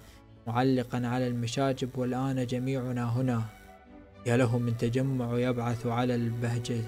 [0.47, 3.43] معلقا على المشاجب والآن جميعنا هنا.
[4.27, 6.83] يا له من تجمع يبعث على البهجة.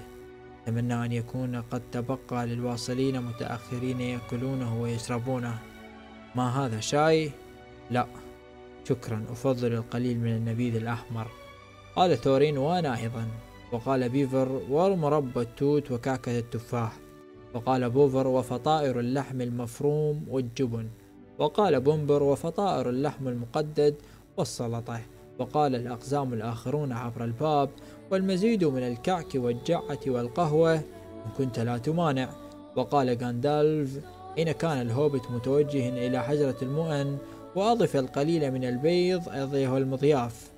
[0.63, 5.59] أتمنى أن يكون قد تبقى للواصلين متأخرين يأكلونه ويشربونه.
[6.35, 7.31] ما هذا شاي؟
[7.91, 8.07] لا.
[8.89, 11.27] شكرا أفضل القليل من النبيذ الأحمر.
[11.95, 13.27] قال تورين وأنا أيضا.
[13.71, 17.02] وقال بيفر ومربى التوت وكعكة التفاح.
[17.53, 20.87] وقال بوفر وفطائر اللحم المفروم والجبن.
[21.39, 23.95] وقال بومبر وفطائر اللحم المقدد
[24.37, 24.99] والسلطة.
[25.39, 27.69] وقال الأقزام الآخرون عبر الباب
[28.11, 32.29] والمزيد من الكعك والجعة والقهوة إن كنت لا تمانع
[32.75, 33.99] وقال غاندالف
[34.35, 37.17] حين كان الهوبت متوجه إلى حجرة المؤن
[37.55, 40.51] وأضف القليل من البيض أيها المضياف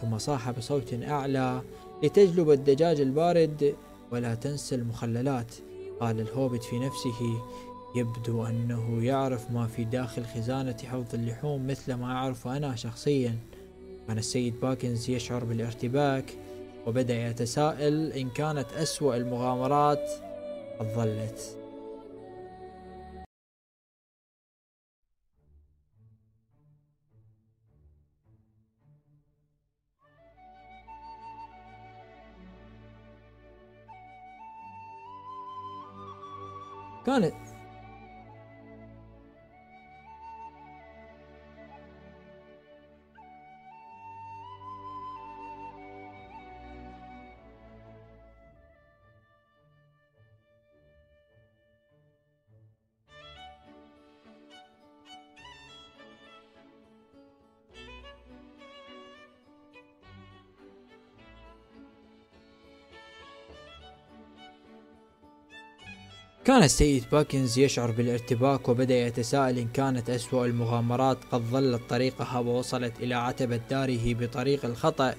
[0.00, 1.60] ثم صاح بصوت أعلى
[2.02, 3.74] لتجلب الدجاج البارد
[4.12, 5.54] ولا تنسى المخللات
[6.00, 7.42] قال الهوبت في نفسه
[7.96, 13.38] يبدو أنه يعرف ما في داخل خزانة حوض اللحوم مثل ما أعرف أنا شخصيا.
[14.08, 16.24] كان السيد باكنز يشعر بالارتباك
[16.86, 20.10] وبدأ يتساءل إن كانت أسوأ المغامرات
[20.80, 21.57] قد ظلت.
[37.08, 37.34] كانت
[66.48, 73.00] كان السيد باكنز يشعر بالارتباك وبدأ يتساءل إن كانت أسوأ المغامرات قد ظلت طريقها ووصلت
[73.00, 75.14] إلى عتبة داره بطريق الخطأ.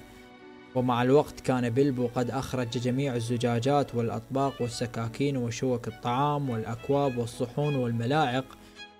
[0.74, 8.44] ومع الوقت كان بيلبو قد أخرج جميع الزجاجات والأطباق والسكاكين وشوك الطعام والأكواب والصحون والملاعق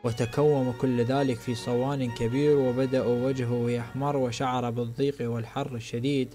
[0.05, 6.35] وتكوم كل ذلك في صوان كبير وبدأ وجهه يحمر وشعر بالضيق والحر الشديد.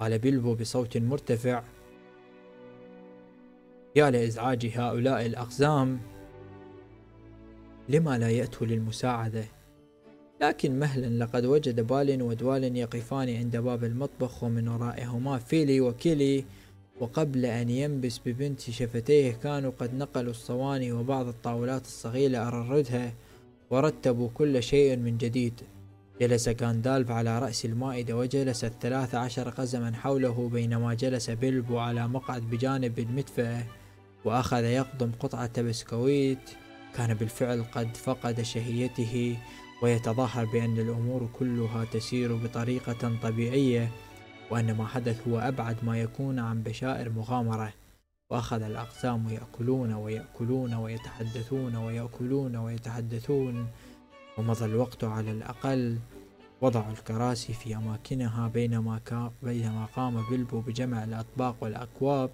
[0.00, 1.62] قال بيلبو بصوت مرتفع
[3.96, 5.98] يا لإزعاج هؤلاء الأقزام
[7.88, 9.44] لما لا يأتوا للمساعدة؟
[10.40, 16.44] لكن مهلا لقد وجد بال ودوال يقفان عند باب المطبخ ومن ورائهما فيلي وكيلي
[17.00, 23.12] وقبل أن ينبس ببنت شفتيه كانوا قد نقلوا الصواني وبعض الطاولات الصغيرة الردهة
[23.70, 25.60] ورتبوا كل شيء من جديد.
[26.20, 32.42] جلس غاندالف على رأس المائدة وجلس الثلاث عشر قزما حوله بينما جلس بيلبو على مقعد
[32.42, 33.79] بجانب المدفأة.
[34.24, 36.50] وأخذ يقضم قطعة بسكويت
[36.94, 39.38] كان بالفعل قد فقد شهيته
[39.82, 43.90] ويتظاهر بأن الأمور كلها تسير بطريقة طبيعية
[44.50, 47.72] وأن ما حدث هو أبعد ما يكون عن بشائر مغامرة.
[48.30, 53.66] وأخذ الأقزام يأكلون ويأكلون ويتحدثون ويأكلون ويتحدثون.
[54.38, 55.98] ومضى الوقت على الأقل.
[56.60, 59.00] وضعوا الكراسي في أماكنها بينما,
[59.42, 62.30] بينما قام بلبو بجمع الأطباق والأكواب.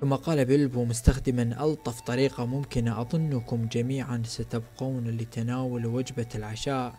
[0.00, 6.94] ثم قال بيلبو مستخدما ألطف طريقة ممكنة أظنكم جميعا ستبقون لتناول وجبة العشاء.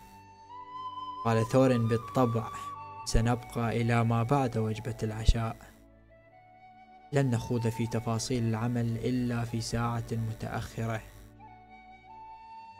[1.25, 2.47] قال ثورن بالطبع
[3.05, 5.55] سنبقى إلى ما بعد وجبة العشاء.
[7.13, 11.01] لن نخوض في تفاصيل العمل إلا في ساعة متأخرة.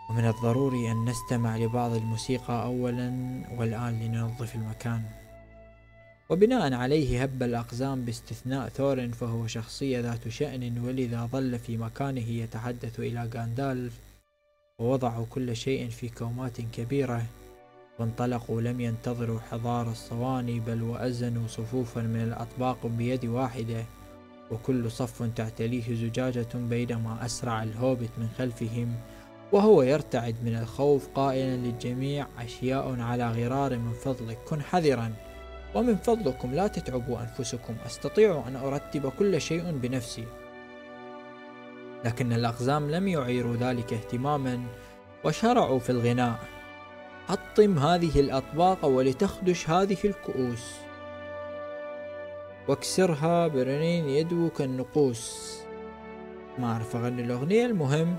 [0.09, 3.09] ومن الضروري أن نستمع لبعض الموسيقى أولا
[3.57, 5.18] والآن لننظف المكان.
[6.30, 13.00] وبناء عليه هب الأقزام باستثناء ثورن فهو شخصية ذات شأن ولذا ظل في مكانه يتحدث
[13.00, 13.94] إلى غاندالف
[14.80, 17.26] ووضعوا كل شيء في كومات كبيرة.
[18.00, 23.86] وانطلقوا لم ينتظروا حضار الصواني بل وأزنوا صفوفا من الأطباق بيد واحدة.
[24.52, 28.96] وكل صف تعتليه زجاجة بينما أسرع الهوبت من خلفهم.
[29.52, 35.14] وهو يرتعد من الخوف قائلا للجميع أشياء على غرار من فضلك كن حذرا.
[35.76, 40.26] ومن فضلكم لا تتعبوا أنفسكم أستطيع أن أرتب كل شيء بنفسي.
[42.05, 44.63] لكن الأقزام لم يعيروا ذلك اهتماما
[45.26, 46.39] وشرعوا في الغناء.
[47.28, 50.89] حطم هذه الأطباق ولتخدش هذه الكؤوس.
[52.67, 55.59] واكسرها برنين يدو كالنقوس
[56.57, 58.15] ما أعرف أغني الأغنية المهم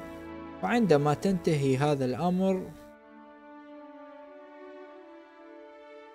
[0.63, 2.63] وعندما تنتهي هذا الأمر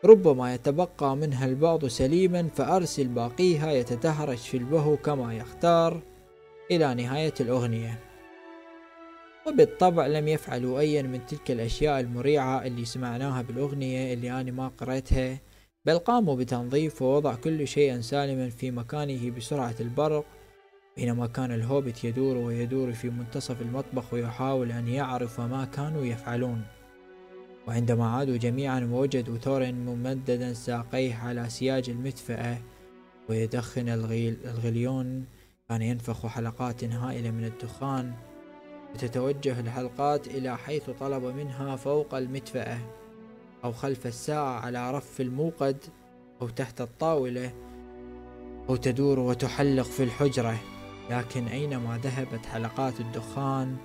[0.06, 6.02] ربما يتبقى منها البعض سليما فأرسل باقيها يتدهرج في البهو كما يختار
[6.72, 8.00] إلى نهاية الأغنية.
[9.48, 15.40] وبالطبع لم يفعلوا أيا من تلك الأشياء المريعة اللي سمعناها بالأغنية اللي أنا ما قرأتها
[15.86, 20.26] بل قاموا بتنظيف ووضع كل شيء سالما في مكانه بسرعة البرق
[20.98, 26.75] بينما كان الهوبت يدور ويدور في منتصف المطبخ ويحاول أن يعرف ما كانوا يفعلون.
[27.68, 32.58] وعندما عادوا جميعا ووجدوا ثورن ممددا ساقيه على سياج المدفأة.
[33.30, 35.26] ويدخن الغيل الغليون.
[35.70, 38.14] كان ينفخ حلقات هائلة من الدخان.
[38.94, 42.78] وتتوجه الحلقات إلى حيث طلب منها فوق المدفأة.
[43.64, 45.78] أو خلف الساعة على رف الموقد
[46.42, 47.54] أو تحت الطاولة.
[48.70, 50.60] أو تدور وتحلق في الحجرة.
[51.10, 53.76] لكن أينما ذهبت حلقات الدخان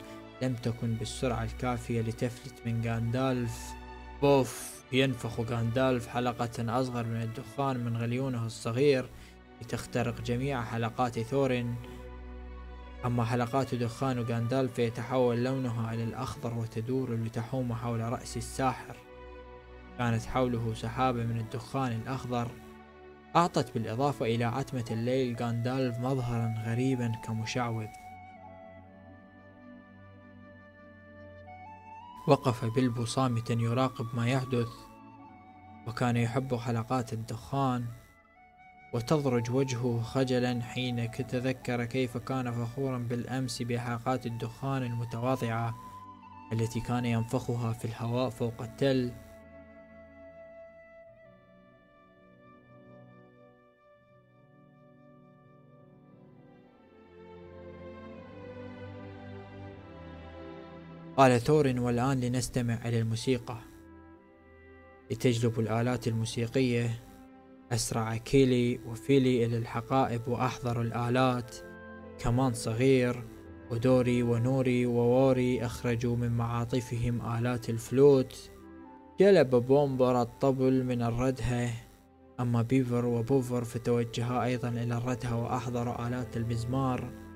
[0.43, 3.74] لم تكن بالسرعة الكافية لتفلت من غاندالف.
[4.22, 9.09] بوف ينفخ غاندالف حلقة أصغر من الدخان من غليونه الصغير
[9.62, 11.74] لتخترق جميع حلقات ثورن.
[13.05, 18.97] أما حلقات دخان غاندالف يتحول لونها إلى الأخضر وتدور لتحوم حول رأس الساحر.
[19.99, 22.51] كانت حوله سحابة من الدخان الأخضر.
[23.36, 27.86] أعطت بالإضافة إلى عتمة الليل غاندالف مظهرا غريبا كمشعوذ.
[32.27, 34.68] وقف بلبو صامتا يراقب ما يحدث
[35.87, 37.85] وكان يحب حلقات الدخان
[38.93, 45.75] وتضرج وجهه خجلا حين تذكر كيف كان فخورا بالأمس بحلقات الدخان المتواضعة
[46.53, 49.12] التي كان ينفخها في الهواء فوق التل.
[61.21, 63.57] قال ثور والآن لنستمع إلى الموسيقى.
[65.11, 67.03] لتجلب الآلات الموسيقية
[67.73, 71.57] أسرع كيلي وفيلي إلى الحقائب وأحضروا الآلات.
[72.18, 73.25] كمان صغير
[73.71, 78.51] ودوري ونوري وأوري أخرجوا من معاطفهم آلات الفلوت.
[79.21, 81.71] جلب بومبر الطبل من الردهة.
[82.41, 87.30] أما بيفر وبوفر فتوجها أيضا إلى الردهة وأحضروا آلات المزمار.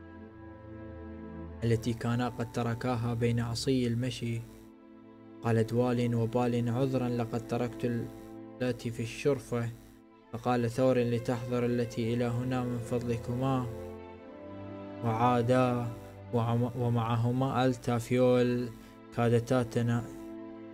[1.64, 4.40] التي كانا قد تركاها بين عصي المشي.
[5.42, 8.06] قال دوالين وبالين عذرا لقد تركت
[8.62, 9.68] آلتي في الشرفة
[10.32, 13.66] فقال ثور لتحضر التي إلى هنا من فضلكما.
[15.04, 15.86] وعادا
[16.78, 18.68] ومعهما ألتا فيول
[19.16, 19.62] كادتا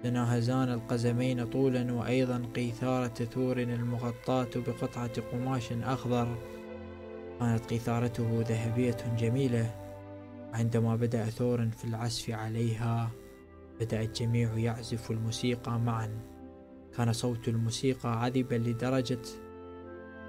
[0.02, 6.38] تناهزان القزمين طولا وأيضا قيثارة ثور المغطاة بقطعة قماش أخضر.
[7.40, 9.79] كانت قيثارته ذهبية جميلة.
[10.52, 13.10] عندما بدأ ثور في العزف عليها
[13.80, 16.10] بدأ الجميع يعزف الموسيقى معا.
[16.96, 19.22] كان صوت الموسيقى عذبا لدرجة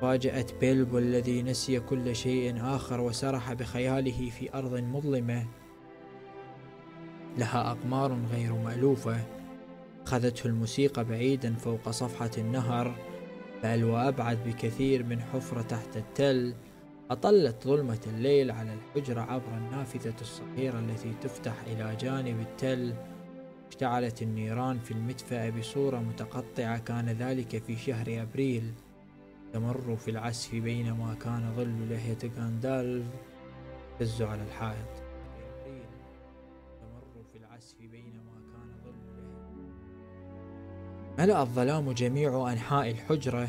[0.01, 5.47] فاجأت بيلبو الذي نسي كل شيء آخر وسرح بخياله في أرض مظلمة.
[7.37, 9.25] لها أقمار غير مألوفة.
[10.05, 12.95] أخذته الموسيقى بعيدا فوق صفحة النهر
[13.63, 16.53] بل وأبعد بكثير من حفرة تحت التل.
[17.11, 22.93] أطلت ظلمة الليل على الحجرة عبر النافذة الصغيرة التي تفتح إلى جانب التل.
[23.69, 28.73] اشتعلت النيران في المدفأة بصورة متقطعة كان ذلك في شهر أبريل.
[29.53, 33.05] تمر في العسف بينما كان ظل لحية غاندالف
[34.01, 35.03] يهتز على الحائط.
[41.19, 43.47] ملأ الظلام جميع أنحاء الحجرة.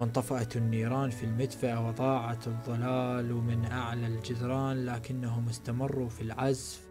[0.00, 6.84] وانطفأت النيران في المدفأة وضاعت الظلال من أعلى الجدران لكنهم استمروا في العزف.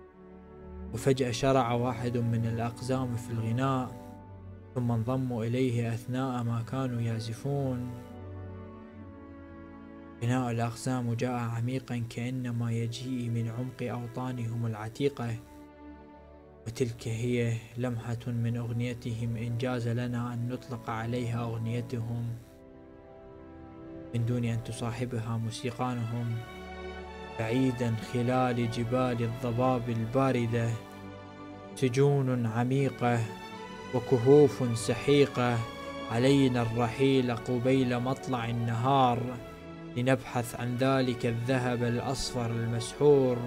[0.93, 4.03] وفجأة شرع واحد من الأقزام في الغناء
[4.75, 7.91] ثم انضموا إليه أثناء ما كانوا يعزفون.
[10.21, 15.35] بناء الأقزام جاء عميقا كأنما يجيء من عمق أوطانهم العتيقة.
[16.67, 22.29] وتلك هي لمحة من أغنيتهم إن جاز لنا أن نطلق عليها أغنيتهم.
[24.13, 26.35] من دون أن تصاحبها موسيقانهم
[27.39, 30.69] بعيدا خلال جبال الضباب الباردة.
[31.75, 33.19] سجون عميقة
[33.95, 35.57] وكهوف سحيقة
[36.11, 39.19] علينا الرحيل قبيل مطلع النهار.
[39.97, 43.37] لنبحث عن ذلك الذهب الأصفر المسحور.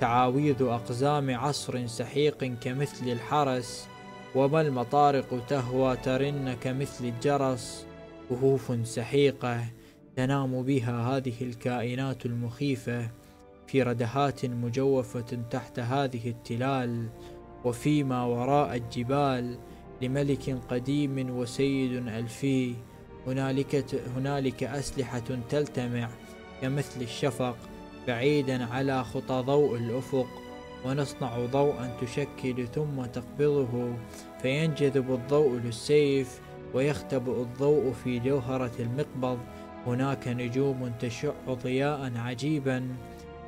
[0.00, 3.88] تعاويذ أقزام عصر سحيق كمثل الحرس.
[4.34, 7.86] وما المطارق تهوى ترن كمثل الجرس.
[8.30, 9.64] كهوف سحيقة
[10.16, 13.10] تنام بها هذه الكائنات المخيفة
[13.66, 17.08] في ردهات مجوفة تحت هذه التلال
[17.64, 19.58] وفيما وراء الجبال
[20.02, 22.74] لملك قديم وسيد ألفي.
[23.26, 23.84] هنالك,
[24.16, 26.08] هنالك أسلحة تلتمع
[26.62, 27.56] كمثل الشفق
[28.06, 30.26] بعيدا على خطى ضوء الأفق
[30.84, 33.94] ونصنع ضوءا تشكل ثم تقبضه.
[34.42, 36.40] فينجذب الضوء للسيف
[36.74, 39.38] ويختبئ الضوء في جوهرة المقبض
[39.86, 42.96] هناك نجوم تشع ضياء عجيبا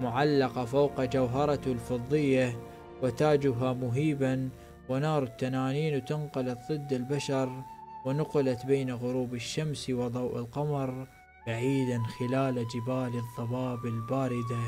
[0.01, 2.57] معلقة فوق جوهرة الفضية
[3.03, 4.49] وتاجها مهيبا
[4.89, 7.63] ونار التنانين تنقلت ضد البشر
[8.07, 11.09] ونقلت بين غروب الشمس وضوء القمر
[11.47, 14.65] بعيدا خلال جبال الضباب الباردة.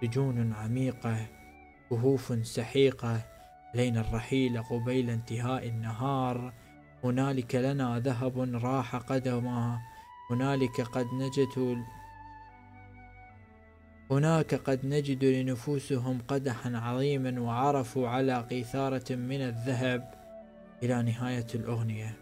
[0.00, 1.26] سجون عميقة
[1.90, 3.20] كهوف سحيقة
[3.74, 6.52] لين الرحيل قبيل انتهاء النهار.
[7.04, 9.78] هنالك لنا ذهب راح قدما
[10.30, 11.78] هنالك قد نجت
[14.10, 20.14] هناك قد نجد لنفوسهم قدحا عظيما وعرفوا على قيثارة من الذهب
[20.82, 22.16] إلى نهاية الأغنية.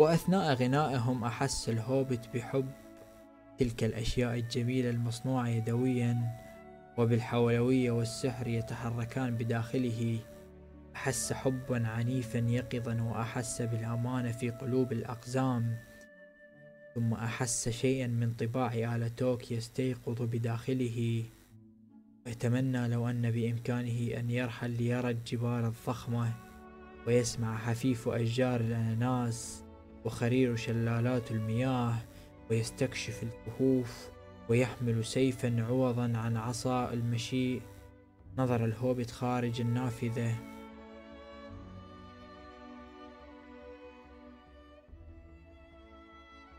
[0.00, 2.70] وأثناء غنائهم أحس الهوبت بحب
[3.58, 6.16] تلك الأشياء الجميلة المصنوعة يدويا
[6.98, 10.18] وبالحولوية والسحر يتحركان بداخله.
[10.96, 15.76] أحس حبا عنيفا يقظا وأحس بالأمانة في قلوب الأقزام
[16.94, 21.24] ثم أحس شيئا من طباع آل توك يستيقظ بداخله.
[22.26, 26.32] ويتمنى لو أن بإمكانه أن يرحل ليرى الجبال الضخمة
[27.06, 29.64] ويسمع حفيف أشجار الأناناس
[30.04, 31.94] وخرير شلالات المياه
[32.50, 34.08] ويستكشف الكهوف
[34.48, 37.60] ويحمل سيفا عوضا عن عصا المشي.
[38.38, 40.49] نظر الهوبت خارج النافذة.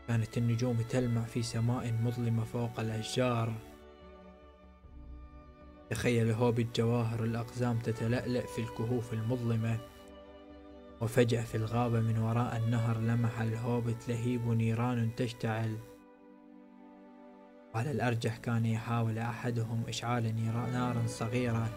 [0.08, 3.52] كانت النجوم تلمع في سماء مظلمة فوق الأشجار.
[5.90, 9.78] تخيل هوبت جواهر الأقزام تتلألأ في الكهوف المظلمة
[11.00, 15.76] وفجأة في الغابة من وراء النهر لمح الهوبت لهيب نيران تشتعل.
[17.74, 20.36] وعلى الأرجح كان يحاول أحدهم إشعال
[20.72, 21.68] نار صغيرة.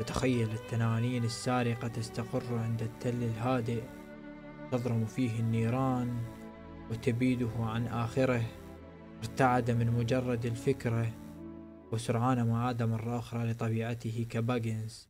[0.00, 3.82] وتخيل التنانين السارقة تستقر عند التل الهادئ
[4.72, 6.41] تضرم فيه النيران.
[6.92, 8.42] وتبيده عن آخره
[9.18, 11.12] ارتعد من مجرد الفكرة
[11.92, 15.08] وسرعان ما عاد مرة أخرى لطبيعته كباجنز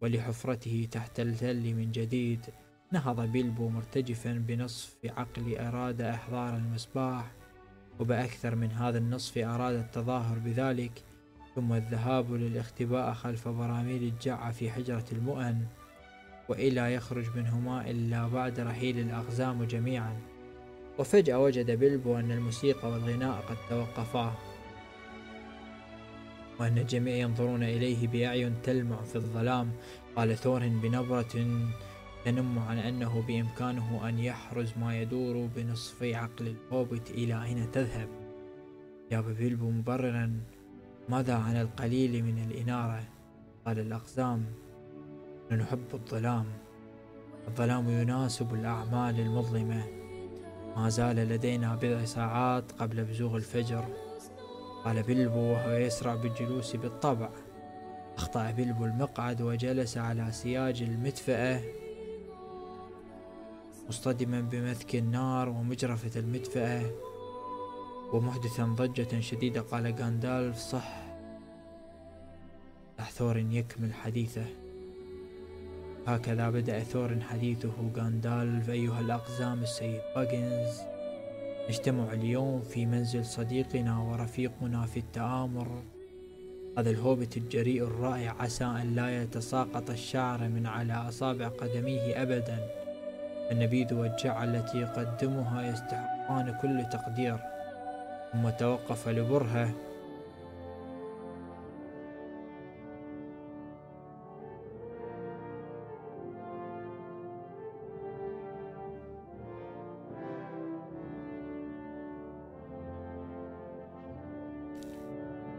[0.00, 2.46] ولحفرته تحت التل من جديد.
[2.92, 7.32] نهض بيلبو مرتجفا بنصف عقل أراد إحضار المصباح
[8.00, 11.04] وبأكثر من هذا النصف أراد التظاهر بذلك.
[11.54, 15.66] ثم الذهاب للاختباء خلف براميل الجعة في حجرة المؤن
[16.48, 20.33] وإلا يخرج منهما إلا بعد رحيل الأقزام جميعا.
[20.98, 24.34] وفجأة وجد بيلبو أن الموسيقى والغناء قد توقفا
[26.60, 29.70] وأن الجميع ينظرون إليه بأعين تلمع في الظلام.
[30.16, 31.34] قال ثورن بنبرة
[32.24, 38.08] تنم عن أنه بإمكانه أن يحرز ما يدور بنصفي عقل الهوبت إلى أين تذهب.
[39.10, 40.40] جاب بيلبو مبررا
[41.08, 43.04] ماذا عن القليل من الإنارة؟
[43.66, 44.44] قال الأقزام
[45.52, 46.46] نحب الظلام.
[47.48, 50.03] الظلام يناسب الأعمال المظلمة.
[50.76, 53.84] ما زال لدينا بضع ساعات قبل بزوغ الفجر.
[54.84, 57.28] قال بلبو وهو يسرع بالجلوس بالطبع.
[58.16, 61.60] أخطأ بلبو المقعد وجلس على سياج المدفأة
[63.88, 66.90] مصطدما بمثك النار ومجرفة المدفأة
[68.12, 69.60] ومحدثا ضجة شديدة.
[69.60, 71.04] قال غاندالف صح.
[73.12, 74.63] ثور يكمل حديثه.
[76.06, 80.80] هكذا بدأ ثور حديثه غاندالف أيها الأقزام السيد باجنز.
[81.68, 85.82] نجتمع اليوم في منزل صديقنا ورفيقنا في التآمر.
[86.78, 92.58] هذا الهوبت الجريء الرائع عسى أن لا يتساقط الشعر من على أصابع قدميه أبدا.
[93.50, 97.38] النبيذ والجعة التي يقدمها يستحقان كل تقدير.
[98.32, 99.70] ثم توقف لبرهة.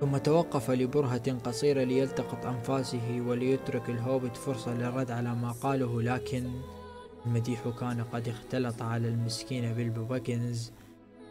[0.01, 6.51] ثم توقف لبرهة قصيرة ليلتقط أنفاسه وليترك الهوبت فرصة للرد على ما قاله لكن
[7.25, 10.71] المديح كان قد اختلط على المسكين بيلبو باكنز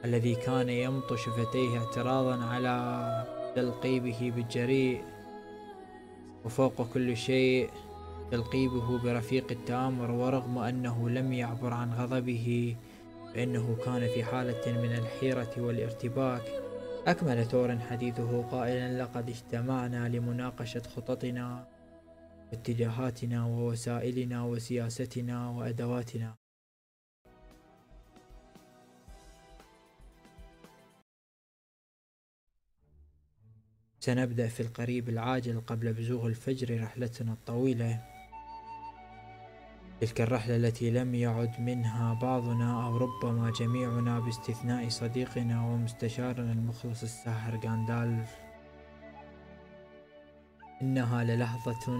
[0.05, 3.25] الذي كان يمط شفتيه اعتراضا على
[3.57, 5.03] تلقيبه بالجريء.
[6.45, 7.71] وفوق كل شيء
[8.31, 12.77] تلقيبه برفيق التآمر ورغم أنه لم يعبر عن غضبه
[13.35, 16.64] فإنه كان في حالة من الحيرة والارتباك.
[17.07, 21.69] أكمل ثور حديثه قائلا لقد اجتمعنا لمناقشة خططنا
[22.53, 26.35] واتجاهاتنا ووسائلنا وسياستنا وأدواتنا.
[34.01, 38.14] سنبدأ في القريب العاجل قبل بزوغ الفجر رحلتنا الطويلة.
[40.05, 47.61] تلك الرحلة التي لم يعد منها بعضنا أو ربما جميعنا باستثناء صديقنا ومستشارنا المخلص الساحر
[47.65, 48.37] غاندالف.
[50.83, 51.97] إنها للحظة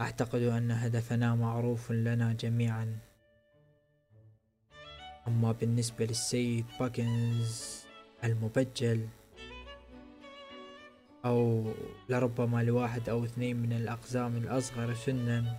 [0.00, 2.98] أعتقد أن هدفنا معروف لنا جميعا.
[5.28, 7.84] أما بالنسبة للسيد باكنز
[8.24, 9.08] المبجل
[11.24, 11.64] أو
[12.08, 15.58] لربما لواحد أو اثنين من الأقزام الأصغر سنا.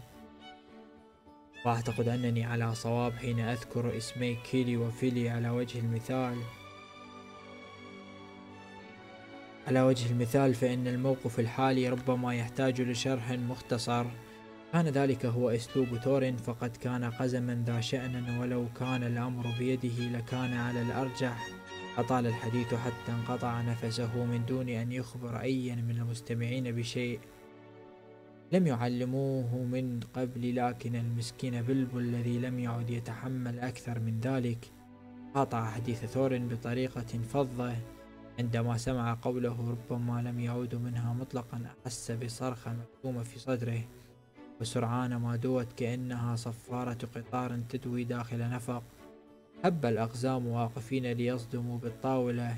[1.66, 6.38] وأعتقد أنني على صواب حين أذكر اسمي كيلي وفيلي على وجه المثال.
[9.68, 14.06] على وجه المثال فإن الموقف الحالي ربما يحتاج لشرح مختصر.
[14.74, 20.54] كان ذلك هو أسلوب تورين فقد كان قزما ذا شأن ولو كان الأمر بيده لكان
[20.54, 21.48] على الأرجح.
[21.98, 27.20] أطال الحديث حتى انقطع نفسه من دون أن يخبر أيا من المستمعين بشيء.
[28.52, 34.72] لم يعلموه من قبل لكن المسكين بلبل الذي لم يعد يتحمل أكثر من ذلك
[35.36, 37.76] قاطع حديث ثور بطريقة فظة.
[38.40, 43.82] عندما سمع قوله ربما لم يعود منها مطلقا أحس بصرخة مكتومة في صدره
[44.62, 48.84] وسرعان ما دوت كأنها صفارة قطار تدوي داخل نفق.
[49.66, 52.58] هب الأقزام واقفين ليصدموا بالطاولة.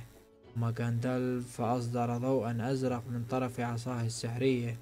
[0.55, 4.77] ثم غاندالف فأصدر ضوءا أزرق من طرف عصاه السحرية.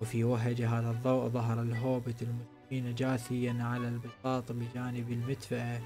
[0.00, 5.80] وفي وهج هذا الضوء ظهر الهوبت المسلمين جاثيا على البساط بجانب المدفأة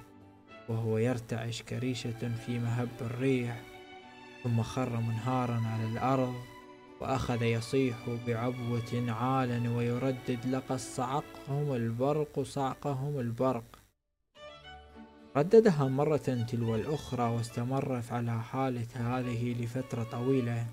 [0.69, 3.61] وهو يرتعش كريشة في مهب الريح.
[4.45, 6.35] ثم خر منهارا على الأرض
[7.01, 7.97] وأخذ يصيح
[8.27, 13.70] بعبوة عالا ويردد لقد صعقهم البرق صعقهم البرق.
[15.37, 20.67] رددها مرة تلو الأخرى واستمر على حالة هذه لفترة طويلة.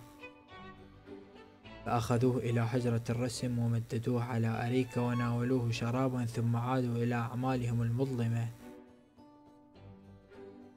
[1.85, 8.47] فأخذوه إلى حجرة الرسم ومددوه على أريكة وناولوه شرابا ثم عادوا إلى أعمالهم المظلمة.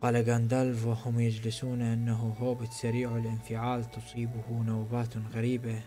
[0.02, 5.82] قال غاندالف وهم يجلسون أنه هوبت سريع الانفعال تصيبه نوبات غريبة.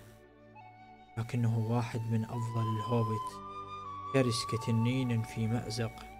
[1.17, 3.29] لكنه واحد من أفضل الهوبت.
[4.13, 6.12] شرس كتنين في مأزق.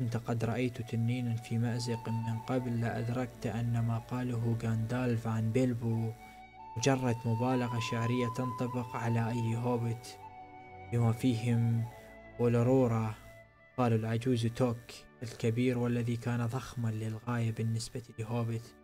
[0.00, 6.12] كنت قد رأيت تنينا في مأزق من قبل لأدركت أن ما قاله غاندالف عن بيلبو
[6.76, 10.18] مجرد مبالغة شعرية تنطبق على أي هوبت
[10.92, 11.84] بما فيهم
[12.38, 13.14] ولرورا
[13.76, 14.92] قال العجوز توك
[15.22, 18.74] الكبير والذي كان ضخما للغاية بالنسبة لهوبت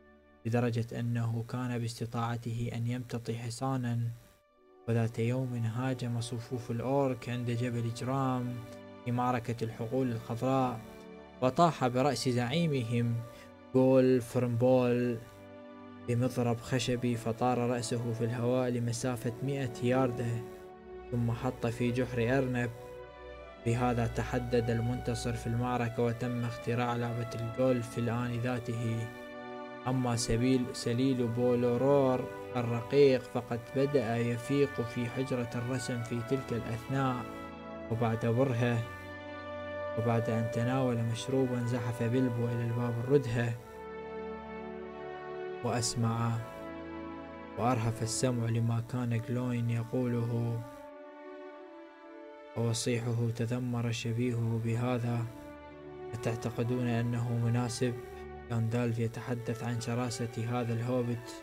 [0.47, 4.01] لدرجة أنه كان باستطاعته أن يمتطي حصانا.
[4.89, 8.55] وذات يوم هاجم صفوف الأورك عند جبل جرام
[9.05, 10.95] في معركة الحقول الخضراء.
[11.43, 13.14] وطاح برأس زعيمهم
[13.74, 15.18] جول فرمبول
[16.09, 20.43] بمضرب خشبي فطار رأسه في الهواء لمسافة مئة ياردة
[21.11, 22.70] ثم حط في جحر أرنب.
[23.66, 29.09] بهذا تحدد المنتصر في المعركة وتم اختراع لعبة الجولف في الآن ذاته.
[29.87, 32.24] أما سبيل سليل بولورور
[32.57, 37.16] الرقيق فقد بدأ يفيق في حجرة الرسم في تلك الأثناء
[37.91, 38.95] وبعد برهة.
[39.99, 43.53] وبعد أن تناول مشروبا زحف بلبو إلى الباب الردهة
[45.64, 46.30] وأسمع
[47.59, 50.61] وأرهف السمع لما كان جلوين يقوله
[52.57, 55.24] ووصيحه تذمر شبيهه بهذا.
[56.14, 57.94] أتعتقدون أنه مناسب؟
[58.53, 61.42] غاندالف يتحدث عن شراسة هذا الهوبت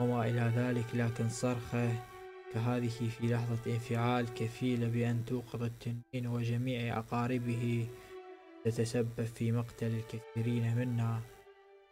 [0.00, 2.09] وما إلى ذلك لكن صرخه
[2.54, 7.86] كهذه في لحظة انفعال كفيلة بأن توقظ التنين وجميع أقاربه
[8.64, 11.20] تتسبب في مقتل الكثيرين منا.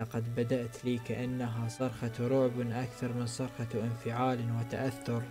[0.01, 5.23] لقد بدأت لي كأنها صرخة رعب أكثر من صرخة انفعال وتأثر.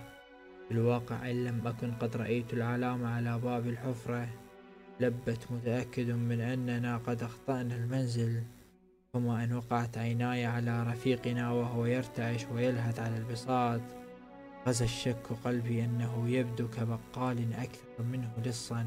[0.67, 4.27] في الواقع إن لم أكن قد رأيت العلامة على باب الحفرة
[4.99, 8.43] لبت متأكد من أننا قد أخطأنا المنزل.
[9.13, 13.81] ثم أن وقعت عيناي على رفيقنا وهو يرتعش ويلهث على البساط.
[14.67, 18.85] غزا الشك قلبي أنه يبدو كبقال أكثر منه لصا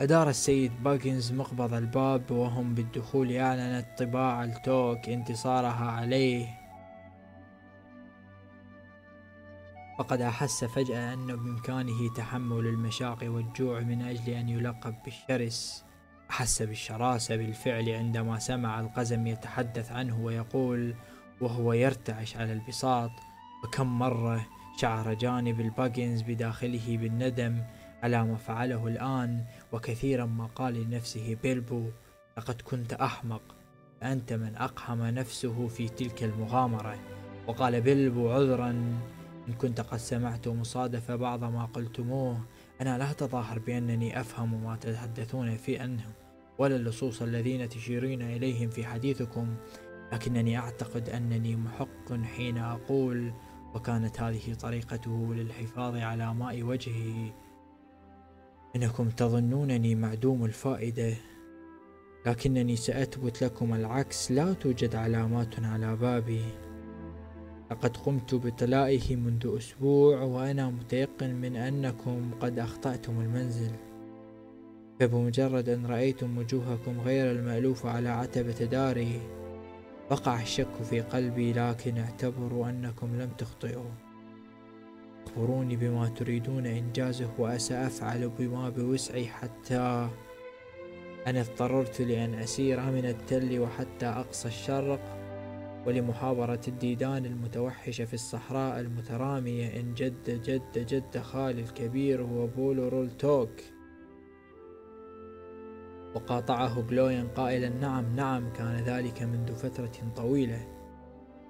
[0.00, 6.46] أدار السيد باجنز مقبض الباب وهم بالدخول أعلنت طباع التوك انتصارها عليه.
[9.98, 15.84] فقد أحس فجأة أنه بإمكانه تحمل المشاق والجوع من أجل أن يلقب بالشرس.
[16.30, 20.94] أحس بالشراسة بالفعل عندما سمع القزم يتحدث عنه ويقول
[21.40, 23.10] وهو يرتعش على البساط.
[23.64, 24.46] وكم مرة
[24.76, 27.62] شعر جانب الباجنز بداخله بالندم
[28.02, 31.90] على ما فعله الآن وكثيرا ما قال لنفسه بيلبو
[32.38, 33.42] لقد كنت أحمق
[34.02, 36.98] أنت من أقحم نفسه في تلك المغامرة.
[37.46, 38.70] وقال بيلبو عذرا
[39.48, 42.40] إن كنت قد سمعت مصادفة بعض ما قلتموه
[42.80, 46.12] أنا لا أتظاهر بأنني أفهم ما تتحدثون في أنه
[46.58, 49.56] ولا اللصوص الذين تشيرين إليهم في حديثكم
[50.12, 53.32] لكنني أعتقد أنني محق حين أقول
[53.74, 57.32] وكانت هذه طريقته للحفاظ على ماء وجهه.
[58.76, 61.14] إنكم تظنونني معدوم الفائدة
[62.26, 66.42] لكنني سأثبت لكم العكس لا توجد علامات على بابي.
[67.70, 73.70] لقد قمت بطلائه منذ أسبوع وأنا متيقن من أنكم قد أخطأتم المنزل.
[75.00, 79.20] فبمجرد أن رأيتم وجوهكم غير المألوفة على عتبة داري
[80.10, 84.09] وقع الشك في قلبي لكن اعتبروا أنكم لم تخطئوا.
[85.26, 90.08] أخبروني بما تريدون إنجازه وسأفعل بما بوسعي حتى
[91.26, 95.00] أنا اضطررت لأن أسير من التل وحتى أقصى الشرق
[95.86, 103.60] ولمحاورة الديدان المتوحشة في الصحراء المترامية إن جد جد جد خالي الكبير هو بولو رولتوك
[106.14, 110.79] وقاطعه بلوين قائلا نعم نعم كان ذلك منذ فترة طويلة.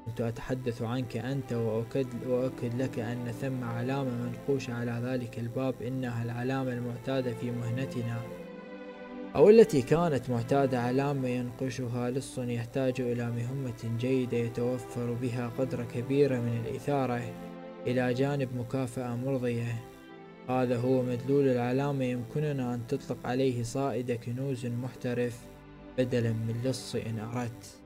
[0.07, 6.24] كنت أتحدث عنك أنت وأؤكد, وأؤكد لك أن ثم علامة منقوشة على ذلك الباب إنها
[6.24, 8.22] العلامة المعتادة في مهنتنا.
[9.36, 16.40] أو التي كانت معتادة علامة ينقشها لص يحتاج إلى مهمة جيدة يتوفر بها قدرة كبيرة
[16.40, 17.32] من الإثارة
[17.86, 19.84] إلى جانب مكافأة مرضية.
[20.48, 25.38] هذا هو مدلول العلامة يمكننا أن تطلق عليه صائد كنوز محترف
[25.98, 27.80] بدلا من لص إن أردت.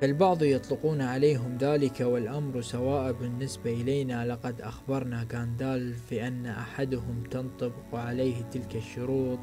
[0.00, 4.26] فالبعض يطلقون عليهم ذلك والأمر سواء بالنسبة إلينا.
[4.26, 9.38] لقد أخبرنا غاندالف بأن أحدهم تنطبق عليه تلك الشروط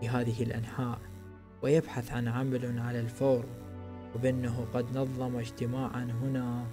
[0.00, 0.98] في هذه الأنحاء
[1.62, 3.44] ويبحث عن عمل على الفور
[4.14, 6.66] وبأنه قد نظم اجتماعا هنا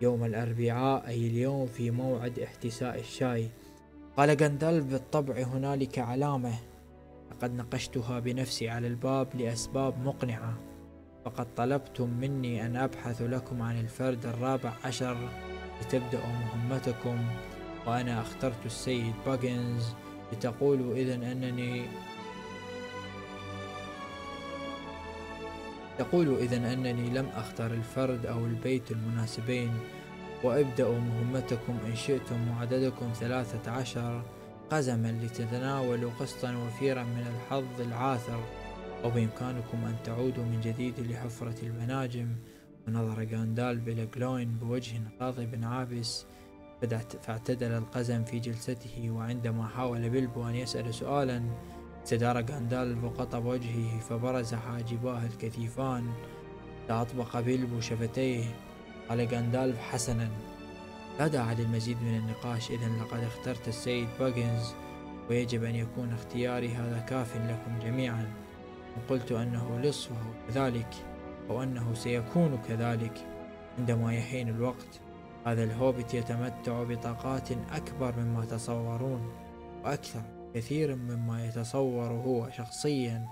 [0.00, 3.50] يوم الأربعاء أي اليوم في موعد احتساء الشاي.
[4.16, 6.54] قال غاندالف بالطبع هنالك علامة
[7.30, 10.69] لقد نقشتها بنفسي على الباب لأسباب مقنعة.
[11.24, 15.16] فقد طلبتم مني أن أبحث لكم عن الفرد الرابع عشر
[15.80, 17.18] لتبدأوا مهمتكم
[17.86, 19.94] وأنا أخترت السيد باجنز
[20.32, 21.84] لتقولوا إذا أنني
[25.98, 29.72] تقول إذا أنني لم أختر الفرد أو البيت المناسبين.
[30.44, 34.22] وابدأوا مهمتكم إن شئتم وعددكم ثلاثة عشر
[34.70, 38.40] قزما لتتناولوا قسطا وفيرا من الحظ العاثر.
[39.04, 42.28] أو بإمكانكم أن تعودوا من جديد لحفرة المناجم
[42.88, 46.26] ونظر غاندالف إلى جلوين بوجه غاضب عابس
[47.22, 51.42] فاعتدل القزم في جلسته وعندما حاول بيلبو أن يسأل سؤالا
[52.04, 56.12] استدار غاندالف وقطب وجهه فبرز حاجباه الكثيفان
[56.88, 58.44] فأطبق بيلبو شفتيه.
[59.08, 60.28] قال غاندالف حسنا.
[61.18, 64.74] لا داعي للمزيد من النقاش إذا لقد اخترت السيد باجنز
[65.30, 68.39] ويجب أن يكون اختياري هذا كاف لكم جميعا.
[69.00, 70.94] وقلت أنه لص وهو كذلك
[71.50, 73.26] أو أنه سيكون كذلك
[73.78, 75.00] عندما يحين الوقت.
[75.46, 79.32] هذا الهوبت يتمتع بطاقات أكبر مما تصورون
[79.84, 80.22] وأكثر
[80.54, 83.28] كثير مما يتصور هو شخصيا.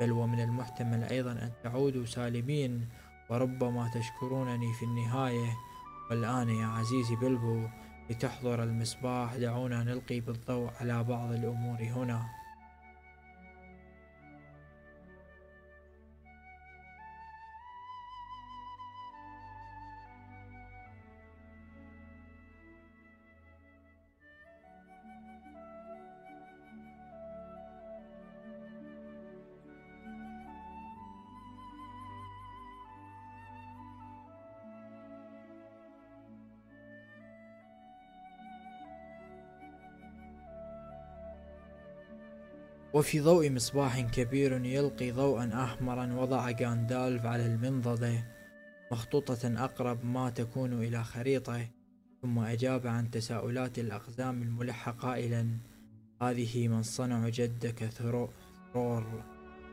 [0.00, 2.88] بل ومن المحتمل أيضا أن تعودوا سالمين
[3.30, 5.52] وربما تشكرونني في النهاية.
[6.10, 7.66] والآن يا عزيزي بلبو
[8.10, 12.35] لتحضر المصباح دعونا نلقي بالضوء على بعض الأمور هنا.
[42.96, 48.24] وفي ضوء مصباح كبير يلقي ضوءا أحمرا وضع غاندالف على المنضدة
[48.92, 51.68] مخطوطة أقرب ما تكون إلى خريطة
[52.22, 55.48] ثم أجاب عن تساؤلات الأقزام الملحة قائلا
[56.22, 58.32] هذه من صنع جدك ثرور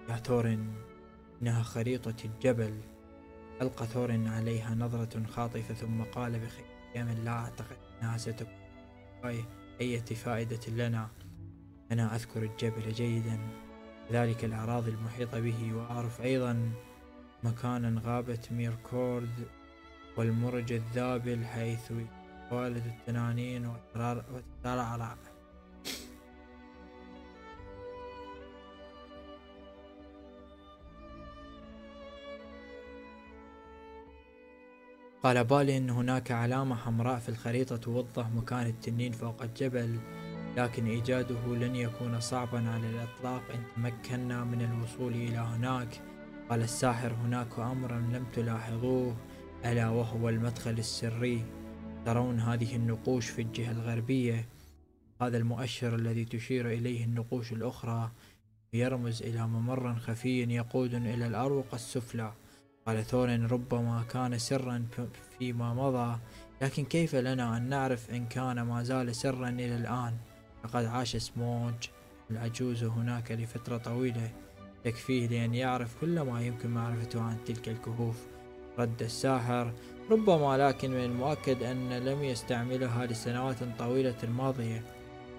[0.09, 0.74] يا ثورن
[1.41, 2.74] إنها خريطة الجبل.
[3.61, 8.53] ألقى ثورن عليها نظرة خاطفة ثم قال بخيام لا أعتقد أنها ستكون
[9.82, 11.09] أي فائدة لنا.
[11.91, 13.39] أنا أذكر الجبل جيدا
[14.11, 16.71] ذلك الأراضي المحيطة به وأعرف أيضا
[17.43, 19.47] مكانا غابة ميركورد
[20.17, 21.91] والمرج الذابل حيث
[22.51, 25.15] والد التنانين وترعرع
[35.23, 39.99] قال بالين هناك علامة حمراء في الخريطة توضح مكان التنين فوق الجبل.
[40.58, 43.41] لكن إيجاده لن يكون صعبا على الإطلاق.
[43.54, 46.01] إن تمكنا من الوصول إلى هناك
[46.49, 49.16] قال الساحر هناك أمرا لم تلاحظوه
[49.66, 51.45] ألا وهو المدخل السري.
[52.06, 54.45] ترون هذه النقوش في الجهة الغربية.
[55.22, 58.12] هذا المؤشر الذي تشير إليه النقوش الأخرى
[58.74, 62.34] يرمز إلى ممر خفي يقود إلى الأروقة السفلى.
[62.86, 64.86] قال ثورن ربما كان سرا
[65.39, 66.20] فيما مضى
[66.62, 70.14] لكن كيف لنا أن نعرف إن كان ما زال سرا إلى الآن؟
[70.64, 71.74] لقد عاش سموج
[72.32, 74.32] العجوز هناك لفترة طويلة
[74.84, 78.28] تكفيه لأن يعرف كل ما يمكن معرفته عن تلك الكهوف.
[78.80, 79.74] رد الساحر
[80.11, 84.84] ربما لكن من المؤكد أن لم يستعملها لسنوات طويلة ماضية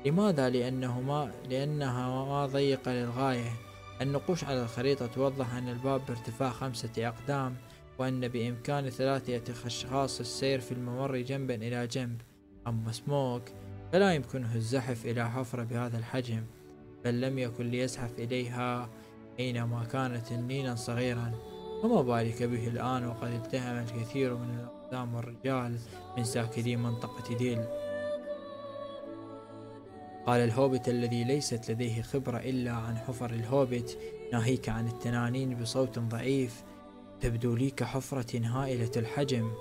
[0.07, 3.53] لماذا؟ لأنه ما لأنها ما ضيقة للغاية.
[4.01, 7.57] النقوش على الخريطة توضح أن الباب بارتفاع خمسة أقدام
[7.99, 12.20] وأن بإمكان ثلاثة أشخاص السير في الممر جنبا إلى جنب.
[12.66, 13.43] أما سموك
[13.95, 16.42] فلا يمكنه الزحف إلى حفرة بهذا الحجم
[17.05, 18.88] بل لم يكن ليزحف إليها
[19.36, 21.32] حينما كان تنينا صغيرا.
[21.82, 25.78] فما بالك به الآن وقد اتهم الكثير من الأقدام والرجال
[26.16, 27.64] من ساكني منطقة ديل.
[30.26, 33.99] قال الهوبت الذي ليست لديه خبرة إلا عن حفر الهوبت
[34.32, 36.64] ناهيك عن التنانين بصوت ضعيف
[37.20, 39.53] تبدو لي كحفرة هائلة الحجم.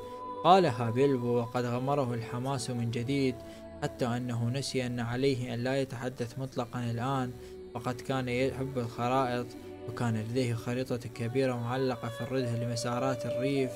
[0.43, 3.35] قالها بيلبو وقد غمره الحماس من جديد.
[3.83, 7.31] حتى أنه نسي أن عليه أن لا يتحدث مطلقا الآن
[7.73, 9.45] وقد كان يحب الخرائط
[9.89, 13.71] وكان لديه خريطة كبيرة معلقة في الردة لمسارات الريف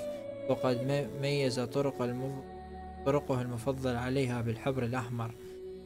[0.49, 2.31] وقد ميز طرق المف...
[3.05, 5.31] طرقه المفضل عليها بالحبر الأحمر.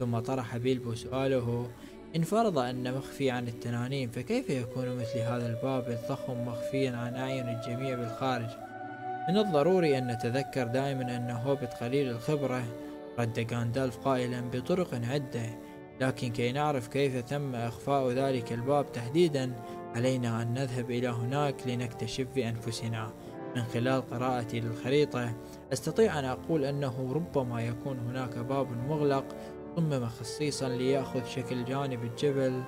[0.00, 1.70] ثم طرح بيلبو سؤاله
[2.16, 7.48] إن فرض أن مخفي عن التنانين فكيف يكون مثل هذا الباب الضخم مخفيا عن أعين
[7.48, 8.48] الجميع بالخارج؟
[9.28, 12.64] من الضروري أن نتذكر دائما أن هوبت قليل الخبرة
[13.18, 15.58] رد غاندالف قائلا بطرق عدة
[16.00, 19.52] لكن كي نعرف كيف تم إخفاء ذلك الباب تحديدا
[19.94, 23.12] علينا أن نذهب إلى هناك لنكتشف بأنفسنا.
[23.56, 25.34] من خلال قراءتي للخريطة
[25.72, 29.24] أستطيع أن أقول أنه ربما يكون هناك باب مغلق
[29.76, 32.62] صمم خصيصا ليأخذ شكل جانب الجبل.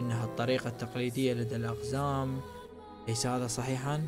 [0.00, 2.40] إنها الطريقة التقليدية لدى الأقزام.
[3.08, 4.02] ليس هذا صحيحا؟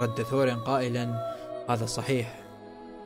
[0.00, 1.34] رد ثورن قائلا
[1.68, 2.40] هذا صحيح.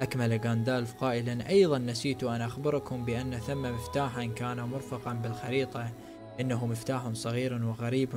[0.02, 5.90] أكمل غاندالف قائلا أيضا نسيت أن أخبركم بأن ثم مفتاحا كان مرفقا بالخريطة
[6.40, 8.14] إنه مفتاح صغير وغريب.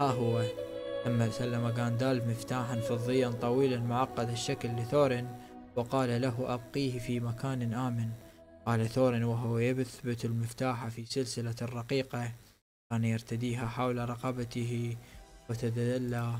[0.00, 0.42] ها هو.
[1.04, 5.28] ثم سلم غاندالف مفتاحا فضيا طويلا معقد الشكل لثورن
[5.76, 8.08] وقال له أبقيه في مكان آمن.
[8.66, 12.32] قال ثورن وهو يثبت المفتاح في سلسلة رقيقة
[12.90, 14.96] كان يرتديها حول رقبته
[15.50, 16.32] وتدلى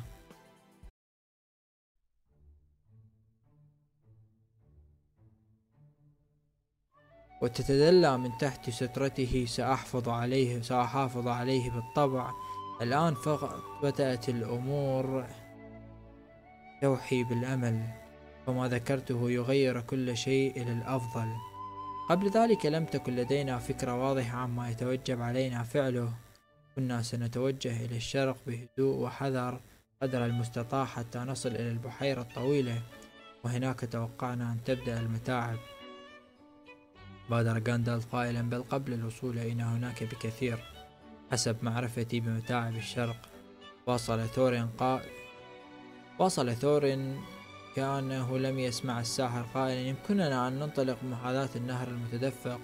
[7.43, 12.31] وتتدلى من تحت سترته سأحفظ عليه سأحافظ عليه بالطبع.
[12.83, 15.27] الآن فقط بدأت الأمور.
[16.83, 17.83] توحي بالأمل.
[18.47, 21.33] وما ذكرته يغير كل شيء إلى الأفضل.
[22.09, 26.13] قبل ذلك لم تكن لدينا فكرة واضحة عما يتوجب علينا فعله.
[26.77, 29.61] كنا سنتوجه إلى الشرق بهدوء وحذر
[30.03, 32.83] قدر المستطاع حتى نصل إلى البحيرة الطويلة.
[33.45, 35.59] وهناك توقعنا أن تبدأ المتاعب.
[37.31, 40.59] بادر غاندالف قائلا بل قبل الوصول إلى هناك بكثير
[41.33, 43.17] حسب معرفتي بمتاعب الشرق
[43.87, 45.03] واصل ثورين قا...
[46.19, 47.21] واصل ثورين
[47.77, 52.61] كأنه لم يسمع الساحر قائلا يمكننا أن ننطلق محاذاة النهر المتدفق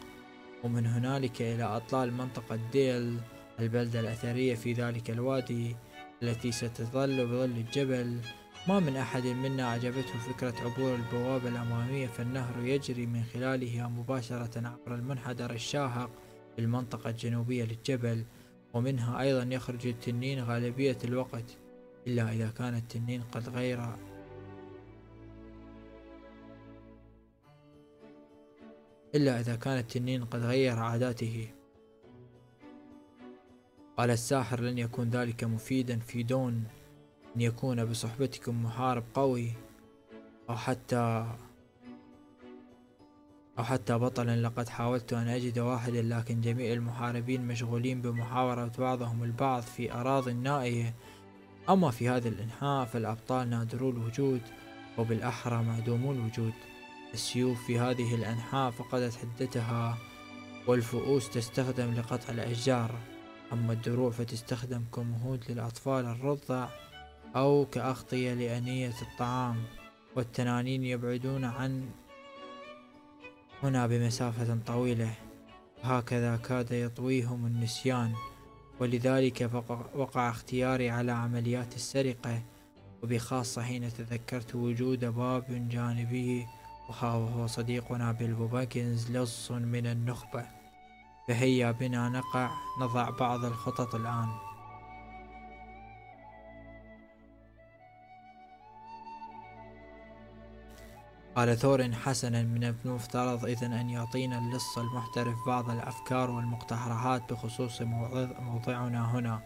[0.65, 3.21] ومن هنالك إلى أطلال منطقة ديل
[3.61, 5.77] البلدة الأثرية في ذلك الوادي
[6.23, 8.19] التي ستظل بظل الجبل
[8.69, 14.95] ما من أحد منا أعجبته فكرة عبور البوابة الأمامية فالنهر يجري من خلالها مباشرة عبر
[14.95, 16.11] المنحدر الشاهق
[16.57, 18.25] في المنطقة الجنوبية للجبل
[18.75, 21.59] ومنها أيضا يخرج التنين غالبية الوقت
[22.07, 23.97] إلا إذا كان التنين قد غير
[29.15, 31.49] إلا إذا كان التنين قد غير عاداته.
[33.97, 36.65] قال الساحر لن يكون ذلك مفيدا في دون
[37.37, 39.53] أن يكون بصحبتكم محارب قوي
[40.51, 41.26] أو حتى
[43.59, 49.63] أو حتى بطلا لقد حاولت أن أجد واحدا لكن جميع المحاربين مشغولين بمحاورة بعضهم البعض
[49.63, 50.95] في أراضٍ نائية
[51.68, 54.41] أما في هذا الإنحاء فالأبطال نادرو الوجود
[54.99, 56.53] وبالأحرى معدومو الوجود.
[57.14, 59.99] السيوف في هذه الأنحاء فقدت حدتها
[60.67, 62.95] والفؤوس تستخدم لقطع الأشجار.
[63.53, 66.68] أما الدروع فتستخدم كمهود للأطفال الرضع.
[67.37, 69.63] أو كأغطية لأنية الطعام
[70.17, 71.91] والتنانين يبعدون عن
[73.63, 75.14] هنا بمسافة طويلة.
[75.83, 78.13] هكذا كاد يطويهم النسيان
[78.80, 79.50] ولذلك
[79.95, 82.42] وقع اختياري على عمليات السرقة
[83.03, 86.46] وبخاصة حين تذكرت وجود باب جانبي
[86.88, 90.46] وهو صديقنا بيلبو باكنز لص من النخبة.
[91.29, 92.50] فهيا بنا نقع
[92.80, 94.51] نضع بعض الخطط الآن.
[101.37, 109.11] قال ثور حسنا من المفترض إذا أن يعطينا اللص المحترف بعض الأفكار والمقترحات بخصوص موضعنا
[109.11, 109.41] هنا.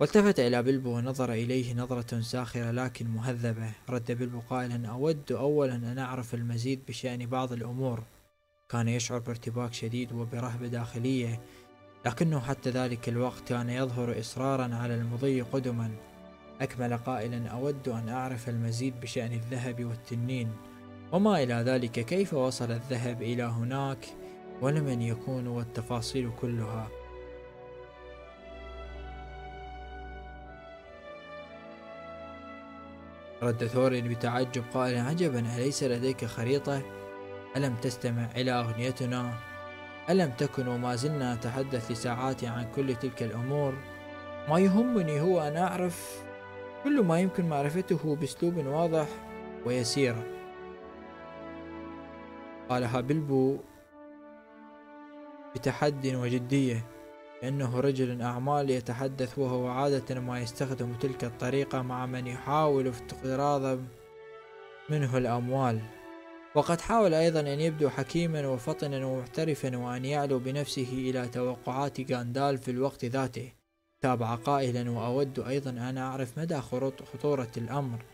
[0.00, 3.72] والتفت إلى بلبو ونظر إليه نظرة ساخرة لكن مهذبة.
[3.88, 8.02] رد بلبو قائلا أود أولا أن أعرف المزيد بشأن بعض الأمور.
[8.68, 11.40] كان يشعر بارتباك شديد وبرهبة داخلية
[12.06, 15.90] لكنه حتى ذلك الوقت كان يظهر إصرارا على المضي قدما.
[16.60, 20.52] أكمل قائلا أود أن أعرف المزيد بشأن الذهب والتنين
[21.12, 24.06] وما إلى ذلك كيف وصل الذهب إلى هناك
[24.62, 26.88] ولمن يكون والتفاصيل كلها
[33.42, 36.82] رد ثور بتعجب قائلا عجبا أليس لديك خريطة؟
[37.56, 39.32] ألم تستمع إلى أغنيتنا؟
[40.10, 43.74] ألم تكن وما زلنا نتحدث لساعات عن كل تلك الأمور؟
[44.48, 46.22] ما يهمني هو أن أعرف
[46.84, 49.08] كل ما يمكن معرفته بأسلوب واضح
[49.66, 50.14] ويسير.
[52.68, 53.58] قالها بلبو
[55.54, 56.84] بتحد وجدية
[57.44, 63.78] إنه رجل أعمال يتحدث وهو عادة ما يستخدم تلك الطريقة مع من يحاول افتقراض
[64.90, 65.80] منه الأموال.
[66.54, 72.70] وقد حاول أيضا أن يبدو حكيما وفطنا ومحترفا وأن يعلو بنفسه إلى توقعات غاندال في
[72.70, 73.59] الوقت ذاته.
[74.02, 76.60] تابع قائلا وأود أيضا أن أعرف مدى
[77.12, 78.04] خطورة الأمر.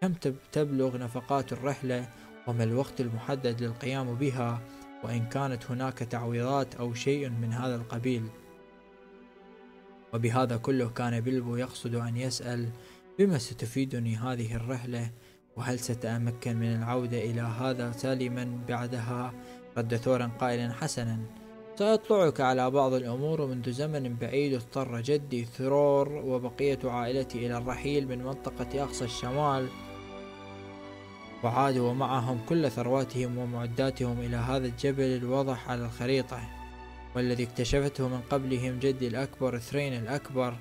[0.00, 0.12] كم
[0.52, 2.08] تبلغ نفقات الرحلة؟
[2.46, 4.60] وما الوقت المحدد للقيام بها؟
[5.04, 8.28] وإن كانت هناك تعويضات أو شيء من هذا القبيل؟
[10.14, 12.68] وبهذا كله كان بلبو يقصد أن يسأل
[13.18, 15.10] بما ستفيدني هذه الرحلة؟
[15.56, 19.32] وهل ستتمكن من العودة إلى هذا سالما بعدها؟
[19.78, 21.45] رد ثورا قائلا حسنا.
[21.78, 28.24] سأطلعك على بعض الأمور منذ زمن بعيد اضطر جدي ثرور وبقية عائلتي إلى الرحيل من
[28.24, 29.68] منطقة أقصى الشمال.
[31.44, 36.40] وعادوا ومعهم كل ثرواتهم ومعداتهم إلى هذا الجبل الواضح على الخريطة
[37.16, 40.56] والذي اكتشفته من قبلهم جدي الأكبر ثرين الأكبر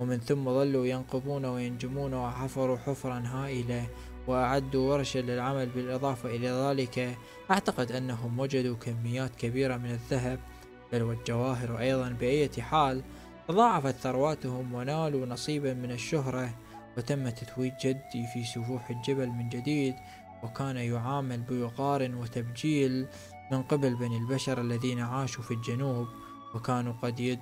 [0.00, 3.86] ومن ثم ظلوا ينقبون وينجمون وحفروا حفرا هائلة
[4.26, 7.18] وأعدوا ورشا للعمل بالإضافة إلى ذلك.
[7.50, 10.40] أعتقد أنهم وجدوا كميات كبيرة من الذهب
[10.92, 13.02] بل والجواهر أيضا بأية حال
[13.48, 16.54] تضاعفت ثرواتهم ونالوا نصيبا من الشهرة
[16.96, 19.94] وتم تتويج جدي في سفوح الجبل من جديد
[20.42, 23.06] وكان يعامل بوقار وتبجيل
[23.52, 26.08] من قبل بني البشر الذين عاشوا في الجنوب
[26.54, 27.40] وكانوا قد يد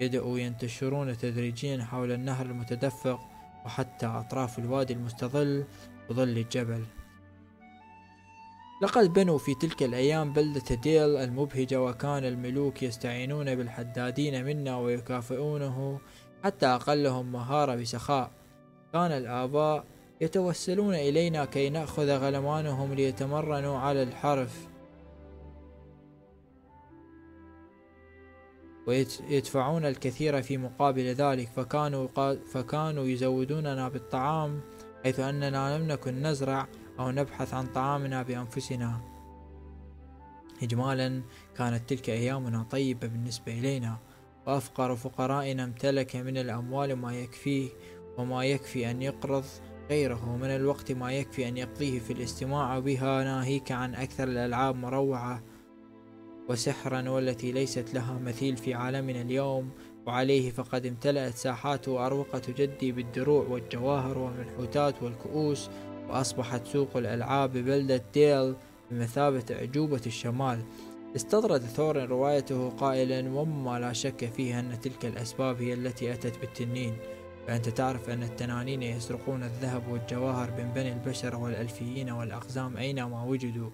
[0.00, 3.20] بدأوا ينتشرون تدريجيا حول النهر المتدفق
[3.64, 5.64] وحتى أطراف الوادي المستظل
[6.10, 6.84] بظل الجبل.
[8.82, 16.00] لقد بنوا في تلك الأيام بلدة ديل المبهجة وكان الملوك يستعينون بالحدادين منا ويكافئونه
[16.44, 18.30] حتى أقلهم مهارة بسخاء.
[18.92, 19.84] كان الآباء
[20.20, 24.68] يتوسلون إلينا كي نأخذ غلمانهم ليتمرنوا على الحرف.
[28.86, 31.48] ويدفعون الكثير في مقابل ذلك.
[31.48, 32.08] فكانوا,
[32.52, 34.60] فكانوا يزودوننا بالطعام
[35.04, 36.66] حيث أننا لم نكن نزرع.
[36.98, 39.00] أو نبحث عن طعامنا بأنفسنا.
[40.62, 41.22] إجمالا
[41.56, 43.98] كانت تلك أيامنا طيبة بالنسبة إلينا
[44.46, 47.68] وأفقر فقرائنا امتلك من الأموال ما يكفيه
[48.18, 49.44] وما يكفي أن يقرض
[49.90, 55.42] غيره ومن الوقت ما يكفي أن يقضيه في الاستماع بها ناهيك عن أكثر الألعاب مروعة.
[56.48, 59.70] وسحرا والتي ليست لها مثيل في عالمنا اليوم
[60.06, 65.70] وعليه فقد امتلأت ساحات وأروقة جدي بالدروع والجواهر والمنحوتات والكؤوس
[66.08, 68.54] وأصبحت سوق الألعاب ببلدة ديل
[68.90, 70.58] بمثابة أعجوبة الشمال.
[71.16, 76.96] استطرد ثور روايته قائلا وما لا شك فيه أن تلك الأسباب هي التي أتت بالتنين
[77.46, 83.70] فأنت تعرف أن التنانين يسرقون الذهب والجواهر من بني البشر والألفيين والأقزام أينما وجدوا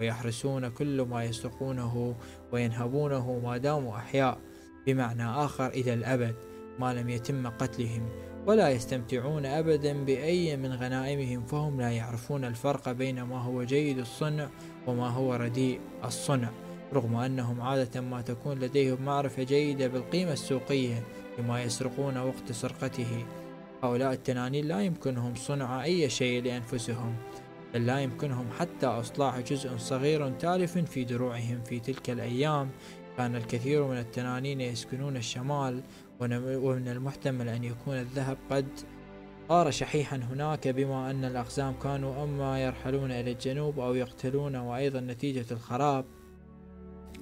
[0.00, 2.14] ويحرسون كل ما يسرقونه
[2.52, 4.38] وينهبونه ما داموا أحياء
[4.86, 6.34] بمعنى آخر إلى الأبد
[6.78, 8.27] ما لم يتم قتلهم.
[8.46, 14.48] ولا يستمتعون أبدا بأي من غنائمهم فهم لا يعرفون الفرق بين ما هو جيد الصنع
[14.86, 16.50] وما هو رديء الصنع
[16.92, 21.02] رغم أنهم عادة ما تكون لديهم معرفة جيدة بالقيمة السوقية
[21.38, 23.26] لما يسرقون وقت سرقته.
[23.82, 27.14] هؤلاء التنانين لا يمكنهم صنع أي شيء لأنفسهم
[27.74, 31.60] بل لا يمكنهم حتى إصلاح جزء صغير تالف في دروعهم.
[31.64, 32.70] في تلك الأيام
[33.16, 35.82] كان الكثير من التنانين يسكنون الشمال
[36.20, 38.66] ومن المحتمل أن يكون الذهب قد
[39.48, 45.46] صار شحيحا هناك بما أن الأقزام كانوا أما يرحلون إلى الجنوب أو يقتلون وأيضا نتيجة
[45.50, 46.04] الخراب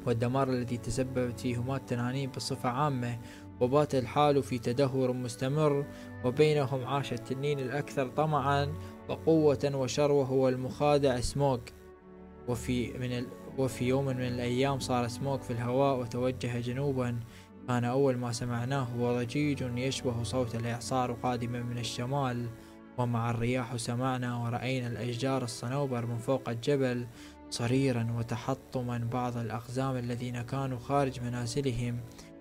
[0.07, 3.19] والدمار الذي تسببت فيه هما التنانين بصفة عامة
[3.61, 5.87] وبات الحال في تدهور مستمر
[6.25, 8.75] وبينهم عاش التنين الأكثر طمعا
[9.09, 11.61] وقوة وشروة هو المخادع سموك.
[12.49, 13.27] وفي من ال...
[13.59, 17.21] وفي يوم من الأيام صار سموك في الهواء وتوجه جنوبا.
[17.69, 22.47] كان أول ما سمعناه هو ضجيج يشبه صوت الإعصار قادما من الشمال
[22.99, 27.07] ومع الرياح سمعنا ورأينا الأشجار الصنوبر من فوق الجبل
[27.51, 32.01] صريرا وتحطما بعض الأقزام الذين كانوا خارج منازلهم.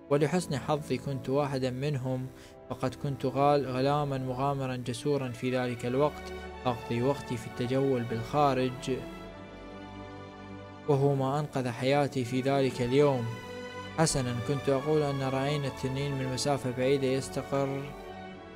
[0.10, 2.28] ولحسن حظي كنت واحدا منهم
[2.70, 6.34] فقد كنت غال غلاما مغامرا جسورا في ذلك الوقت.
[6.66, 8.92] أقضي وقتي في التجول بالخارج
[10.90, 13.26] وهو ما أنقذ حياتي في ذلك اليوم.
[13.98, 17.94] حسنا كنت أقول أن رأينا التنين من مسافة بعيدة يستقر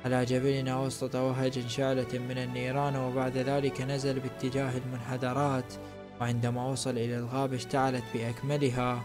[0.04, 5.74] على جبلنا وسط وهج شعلة من النيران وبعد ذلك نزل باتجاه المنحدرات
[6.20, 9.02] وعندما وصل إلى الغابة اشتعلت بأكملها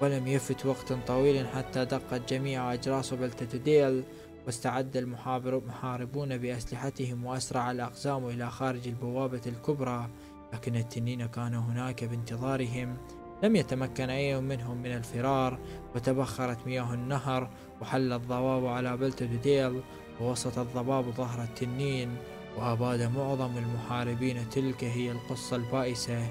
[0.00, 4.04] ولم يفت وقت طويل حتى دقت جميع أجراس بلدة ديل
[4.46, 10.08] واستعد المحاربون بأسلحتهم وأسرع الأقزام إلى خارج البوابة الكبرى
[10.52, 12.96] لكن التنين كان هناك بانتظارهم.
[13.42, 15.58] لم يتمكن أي منهم من الفرار
[15.94, 17.50] وتبخرت مياه النهر
[17.80, 19.80] وحل الضباب على بلدة ديل
[20.20, 22.16] ووسط الضباب ظهر التنين
[22.56, 26.26] وأباد معظم المحاربين تلك هي القصة البائسة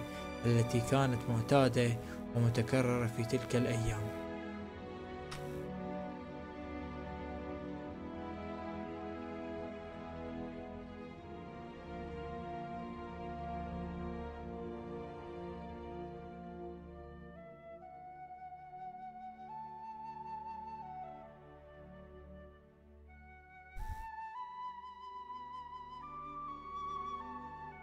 [0.46, 1.98] التي كانت معتادة
[2.36, 4.17] ومتكررة في تلك الأيام.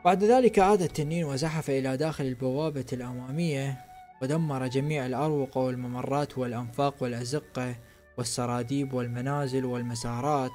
[0.04, 3.84] بعد ذلك عاد التنين وزحف إلى داخل البوابة الأمامية
[4.22, 7.74] ودمر جميع الأروقة والممرات والأنفاق والأزقة
[8.18, 10.52] والسراديب والمنازل والمسارات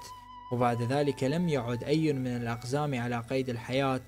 [0.51, 4.01] وبعد ذلك لم يعد أي من الأقزام على قيد الحياة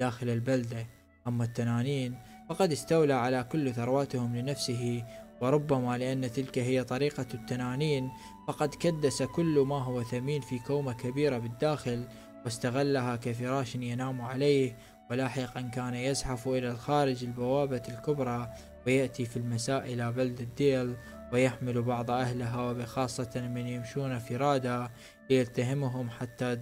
[0.00, 0.86] داخل البلدة.
[1.26, 2.18] أما التنانين
[2.48, 5.04] فقد استولى على كل ثرواتهم لنفسه
[5.40, 8.10] وربما لأن تلك هي طريقة التنانين
[8.48, 12.04] فقد كدس كل ما هو ثمين في كومة كبيرة بالداخل
[12.44, 14.76] واستغلها كفراش ينام عليه
[15.10, 18.52] ولاحقا كان يزحف إلى الخارج البوابة الكبرى
[18.86, 20.94] ويأتي في المساء إلى بلدة ديل
[21.32, 24.86] ويحمل بعض أهلها وبخاصة من يمشون فرادى
[25.30, 26.58] ليتهمهم حتى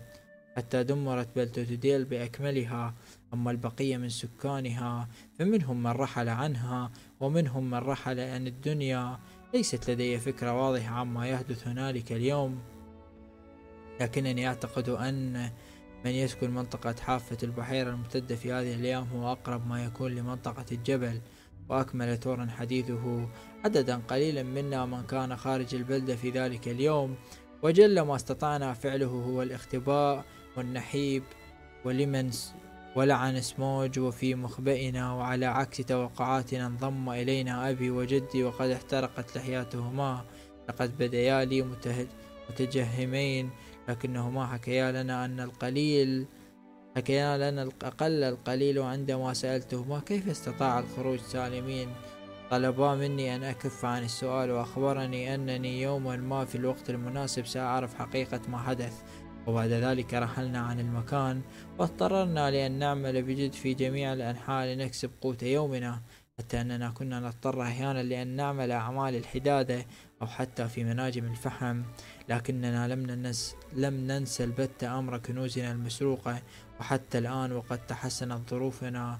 [0.56, 2.94] حتى دمرت بلدة ديل بأكملها.
[3.34, 6.90] أما البقية من سكانها فمنهم من رحل عنها
[7.20, 9.18] ومنهم من رحل عن الدنيا.
[9.54, 12.58] ليست لدي فكرة واضحة عما يحدث هنالك اليوم
[14.00, 15.50] لكنني أعتقد أن
[16.04, 21.20] من يسكن منطقة حافة البحيرة الممتدة في هذه الأيام هو أقرب ما يكون لمنطقة الجبل
[21.68, 23.28] وأكمل تورن حديثه
[23.64, 27.14] عددا قليلا منا من كان خارج البلدة في ذلك اليوم.
[27.62, 30.24] وجل ما استطعنا فعله هو الاختباء
[30.56, 31.22] والنحيب
[31.84, 32.30] ولمن
[32.96, 40.24] ولعن سموج وفي مخبئنا وعلى عكس توقعاتنا انضم إلينا أبي وجدي وقد احترقت لحياتهما.
[40.68, 41.66] لقد بديا لي
[42.50, 43.50] متجهمين.
[43.88, 46.26] لكنهما حكيا لنا أن القليل
[46.96, 51.88] حكيا لنا الأقل القليل عندما سألتهما كيف استطاع الخروج سالمين؟
[52.50, 58.40] طلبا مني أن أكف عن السؤال وأخبرني أنني يوما ما في الوقت المناسب سأعرف حقيقة
[58.48, 59.02] ما حدث.
[59.46, 61.40] وبعد ذلك رحلنا عن المكان
[61.78, 66.02] واضطررنا لأن نعمل بجد في جميع الأنحاء لنكسب قوت يومنا.
[66.38, 69.86] حتى أننا كنا نضطر أحيانا لأن نعمل أعمال الحدادة
[70.22, 71.82] أو حتى في مناجم الفحم
[72.28, 76.42] لكننا لم ننس لم ننسى البتة أمر كنوزنا المسروقة
[76.80, 79.18] وحتى الآن وقد تحسنت ظروفنا.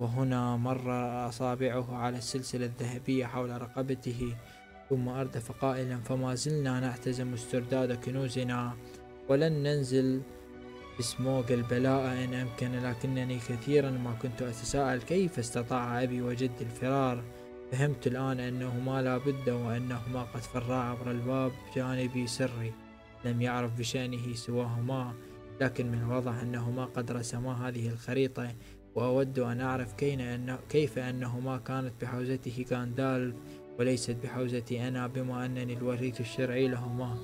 [0.00, 0.90] وهنا مر
[1.28, 4.36] أصابعه على السلسلة الذهبية حول رقبته
[4.90, 8.76] ثم أردف قائلا فما زلنا نعتزم استرداد كنوزنا
[9.28, 10.22] ولن ننزل
[10.98, 17.22] بسموق البلاء إن أمكن لكنني كثيرا ما كنت أتساءل كيف استطاع أبي وجدي الفرار.
[17.72, 22.72] فهمت الآن أنهما لا بد وأنهما قد فرا عبر الباب جانبي سري.
[23.24, 25.14] لم يعرف بشأنه سواهما
[25.60, 28.54] لكن من الواضح أنهما قد رسما هذه الخريطة.
[28.94, 29.94] وأود أن أعرف
[30.68, 33.36] كيف أنهما كانت بحوزته غاندالف
[33.78, 37.16] وليست بحوزتي أنا بما أنني الوريث الشرعي لهما.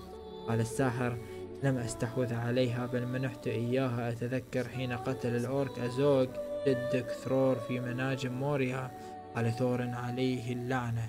[0.49, 1.19] قال الساحر
[1.63, 4.09] لم أستحوذ عليها بل منحت إياها.
[4.09, 6.27] أتذكر حين قتل الأورك أزوغ
[6.67, 8.91] جدك ثرور في مناجم موريا
[9.37, 11.09] قال ثور عليه اللعنة.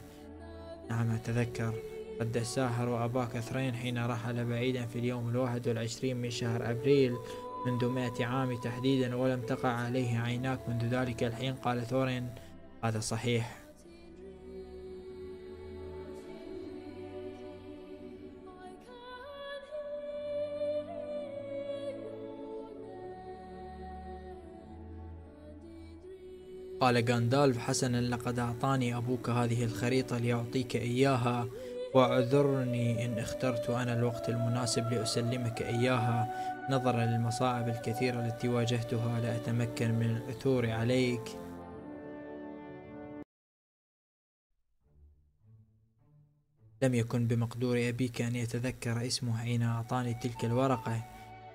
[0.89, 1.73] نعم أتذكر.
[2.21, 7.15] رد الساحر وأباك ثرين حين رحل بعيدا في اليوم الواحد والعشرين من شهر أبريل
[7.65, 12.30] منذ مائة عام تحديدا ولم تقع عليه عيناك منذ ذلك الحين قال ثورين
[12.84, 13.59] هذا صحيح.
[26.81, 31.47] قال غاندالف حسنا لقد أعطاني أبوك هذه الخريطة ليعطيك إياها
[31.93, 36.49] واعذرني إن اخترت أنا الوقت المناسب لأسلمك إياها.
[36.72, 41.22] نظرا للمصاعب الكثيرة التي واجهتها لأتمكن من العثور عليك.
[46.81, 51.06] لم يكن بمقدور أبيك أن يتذكر اسمه حين أعطاني تلك الورقة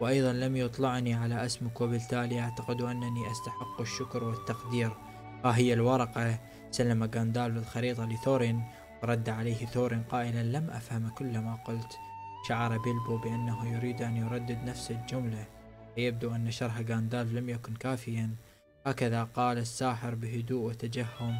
[0.01, 5.04] وأيضا لم يطلعني على اسمك وبالتالي أعتقد أنني أستحق الشكر والتقدير.
[5.45, 6.39] ها هي الورقة.
[6.71, 8.65] سلم غاندالف الخريطة لثورين
[9.03, 11.99] ورد عليه ثورين قائلا لم أفهم كل ما قلت.
[12.49, 15.47] شعر بيلبو بأنه يريد أن يردد نفس الجملة.
[15.97, 18.31] يبدو أن شرح غاندالف لم يكن كافيا.
[18.87, 21.39] هكذا قال الساحر بهدوء وتجهم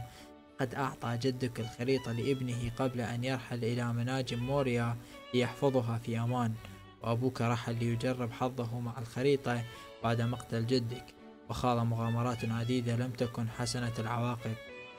[0.61, 4.97] قد أعطى جدك الخريطة لابنه قبل أن يرحل إلى مناجم موريا
[5.35, 6.55] ليحفظها في أمان
[7.03, 9.63] وأبوك رحل ليجرب حظه مع الخريطة
[10.03, 11.24] بعد مقتل جدك.
[11.51, 14.55] وخاض مغامرات عديدة لم تكن حسنة العواقب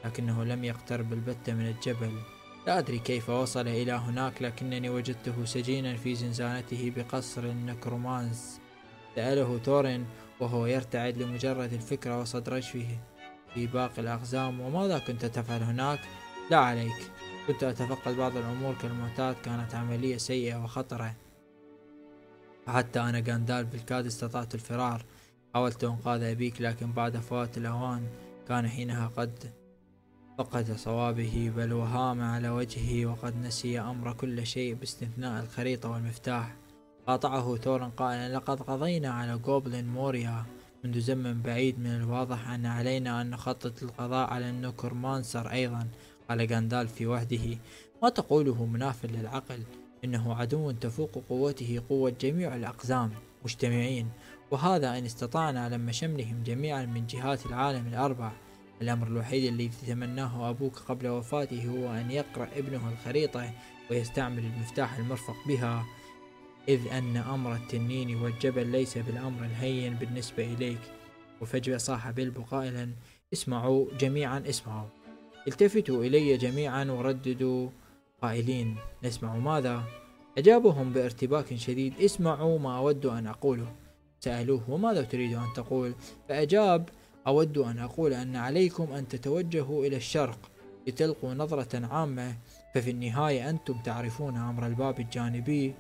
[0.05, 2.11] لكنه لم يقترب البتة من الجبل.
[2.67, 8.59] لا أدري كيف وصل إلى هناك لكنني وجدته سجينا في زنزانته بقصر النكرومانس.
[9.15, 10.05] سأله تورين
[10.39, 12.87] وهو يرتعد لمجرد الفكرة وسط رجفه
[13.53, 15.99] في باقي الأقزام وماذا كنت تفعل هناك؟
[16.51, 17.11] لا عليك
[17.47, 21.15] كنت أتفقد بعض الأمور كالمعتاد كانت عملية سيئة وخطرة.
[22.67, 25.05] حتى أنا غاندالف بالكاد استطعت الفرار.
[25.55, 28.07] حاولت إنقاذ أبيك لكن بعد فوات الأوان
[28.47, 29.51] كان حينها قد
[30.37, 36.55] فقد صوابه بل وهام على وجهه وقد نسي أمر كل شيء باستثناء الخريطة والمفتاح.
[37.07, 40.45] قاطعه ثورين قائلا لقد قضينا على جوبلين موريا
[40.83, 45.87] منذ زمن بعيد من الواضح أن علينا أن نخطط للقضاء على ال Necromancer أيضا.
[46.29, 47.57] قال غاندالف في حدة
[48.03, 49.63] ما تقوله مناف للعقل؟
[50.03, 53.11] إنه عدو تفوق قوته قوة جميع الأقزام.
[53.45, 54.09] مجتمعين.
[54.51, 58.31] وهذا إن استطعنا لم شملهم جميعا من جهات العالم الأربع
[58.81, 63.51] الأمر الوحيد الذي تمناه أبوك قبل وفاته هو أن يقرأ ابنه الخريطة
[63.91, 65.85] ويستعمل المفتاح المرفق بها
[66.67, 70.79] إذ أن أمر التنين والجبل ليس بالأمر الهين بالنسبة إليك.
[71.41, 72.89] وفجأة صاح بيلبو قائلا
[73.33, 74.87] اسمعوا جميعا اسمعوا.
[75.47, 77.69] التفتوا إلي جميعا ورددوا.
[78.21, 79.83] قائلين نسمع ماذا؟
[80.37, 83.84] أجابهم بارتباك شديد اسمعوا ما أود أن أقوله.
[84.25, 85.95] سألوه وماذا تريد أن تقول؟
[86.29, 86.89] فأجاب
[87.27, 90.39] أود أن أقول أن عليكم أن تتوجهوا إلى الشرق
[90.87, 92.35] لتلقوا نظرة عامة
[92.73, 95.75] ففي النهاية أنتم تعرفون أمر الباب الجانبي.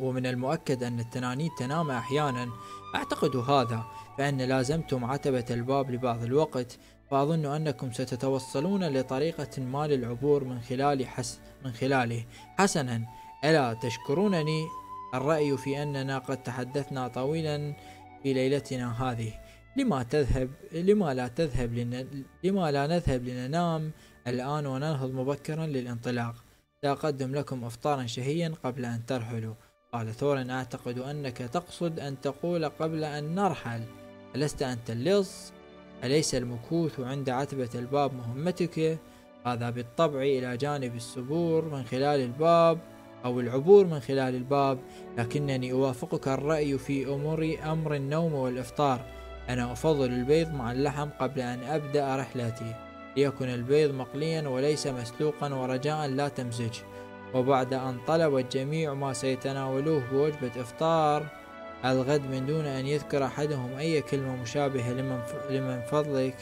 [0.00, 2.48] ومن المؤكد أن التنانين تنام أحيانا.
[2.94, 3.84] أعتقد هذا
[4.18, 6.78] فإن لازمتم عتبة الباب لبعض الوقت
[7.10, 12.24] فأظن أنكم ستتوصلون لطريقة ما للعبور من خلال حس من خلاله.
[12.58, 13.02] حسنا
[13.44, 14.79] ألا تشكرونني؟
[15.14, 17.74] الرأي في أننا قد تحدثنا طويلا
[18.22, 19.32] في ليلتنا هذه.
[19.76, 22.24] لما تذهب لما لا تذهب لن...
[22.44, 23.90] لما لا نذهب لننام
[24.26, 26.34] الآن وننهض مبكرا للانطلاق.
[26.82, 29.54] سأقدم لكم إفطارا شهيا قبل أن ترحلوا.
[29.92, 33.82] قال ثور أعتقد أنك تقصد أن تقول قبل أن نرحل.
[34.36, 35.52] ألست أنت اللص؟
[36.04, 38.98] أليس المكوث عند عتبة الباب مهمتك؟
[39.46, 42.78] هذا بالطبع إلى جانب السبور من خلال الباب.
[43.24, 44.78] أو العبور من خلال الباب
[45.18, 49.00] لكنني أوافقك الرأي في أمور أمر النوم والإفطار.
[49.48, 52.74] أنا أفضل البيض مع اللحم قبل أن أبدأ رحلتي.
[53.16, 56.78] ليكن البيض مقليا وليس مسلوقا ورجاء لا تمزج.
[57.34, 61.26] وبعد أن طلب الجميع ما سيتناولوه بوجبة إفطار
[61.84, 64.92] الغد من دون أن يذكر أحدهم أي كلمة مشابهة
[65.50, 66.36] لمن, فضلك.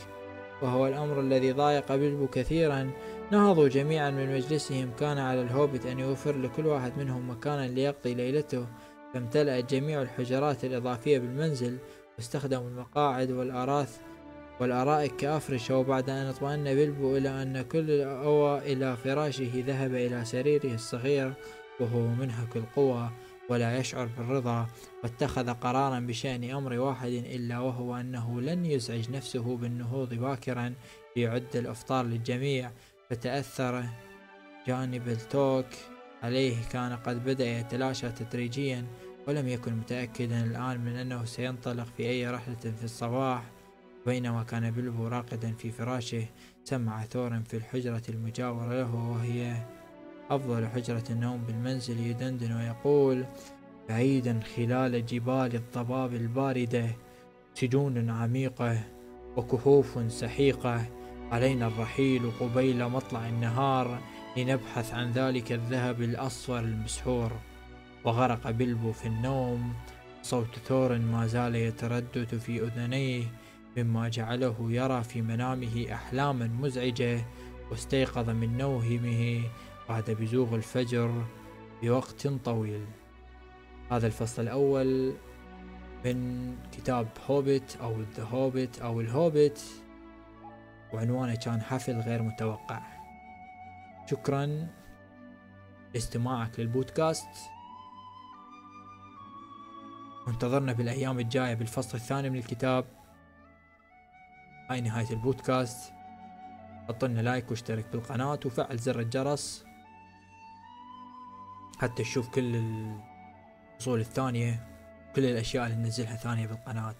[0.63, 2.91] وهو الأمر الذي ضايق بلبو كثيرا.
[3.33, 8.67] نهضوا جميعا من مجلسهم كان على الهوبت أن يوفر لكل واحد منهم مكانا ليقضي ليلته.
[9.15, 11.79] فامتلأت جميع الحجرات الإضافية بالمنزل
[12.17, 13.99] واستخدموا المقاعد والآراث
[14.61, 20.75] والأرائك كأفرشة وبعد أن اطمأن بلبو إلى أن كل أوى إلى فراشه ذهب إلى سريره
[20.75, 21.33] الصغير
[21.81, 23.11] وهو منهك القوى
[23.49, 24.67] ولا يشعر بالرضا.
[25.05, 30.75] واتخذ قرارا بشأن أمر واحد إلا وهو أنه لن يزعج نفسه بالنهوض باكرا
[31.17, 32.71] ليعد الإفطار للجميع.
[33.11, 33.85] فتأثر
[34.67, 35.67] جانب التوك
[36.23, 38.85] عليه كان قد بدأ يتلاشى تدريجيا
[39.29, 43.43] ولم يكن متأكدا الآن من أنه سينطلق في أي رحلة في الصباح
[44.07, 46.25] بينما كان بلبو راقدا في فراشه
[46.65, 49.67] سمع ثورا في الحجرة المجاورة له وهي
[50.31, 53.25] أفضل حجرة النوم بالمنزل يدندن ويقول
[53.89, 56.87] بعيدا خلال جبال الضباب الباردة
[57.55, 58.81] سجون عميقة
[59.37, 60.98] وكهوف سحيقة
[61.33, 63.99] علينا الرحيل قبيل مطلع النهار
[64.37, 67.33] لنبحث عن ذلك الذهب الأصفر المسحور.
[68.05, 69.75] وغرق بلبو في النوم
[70.23, 73.25] صوت ثور ما زال يتردد في أذنيه
[73.77, 77.25] مما جعله يرى في منامه أحلاما مزعجة
[77.71, 79.43] واستيقظ من نومه
[79.89, 81.25] بعد بزوغ الفجر
[81.83, 82.85] بوقت طويل.
[83.91, 85.13] هذا الفصل الأول
[86.05, 89.61] من كتاب هوبت أو ذا هوبت أو الهوبت
[90.93, 92.83] وعنوانه كان حفل غير متوقع.
[94.07, 94.69] شكرا
[95.95, 97.29] لاستماعك للبودكاست.
[100.27, 102.85] وانتظرنا بالأيام الجاية بالفصل الثاني من الكتاب.
[104.71, 105.93] هاي نهاية البودكاست.
[106.89, 109.65] حط لنا لايك واشترك بالقناة وفعل زر الجرس.
[111.79, 112.57] حتى تشوف كل
[113.75, 114.69] الفصول الثانية
[115.17, 116.99] كل الأشياء اللي ننزلها ثانية بالقناة.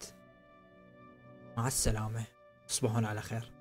[1.57, 2.25] مع السلامة.
[2.69, 3.58] تصبحون على خير.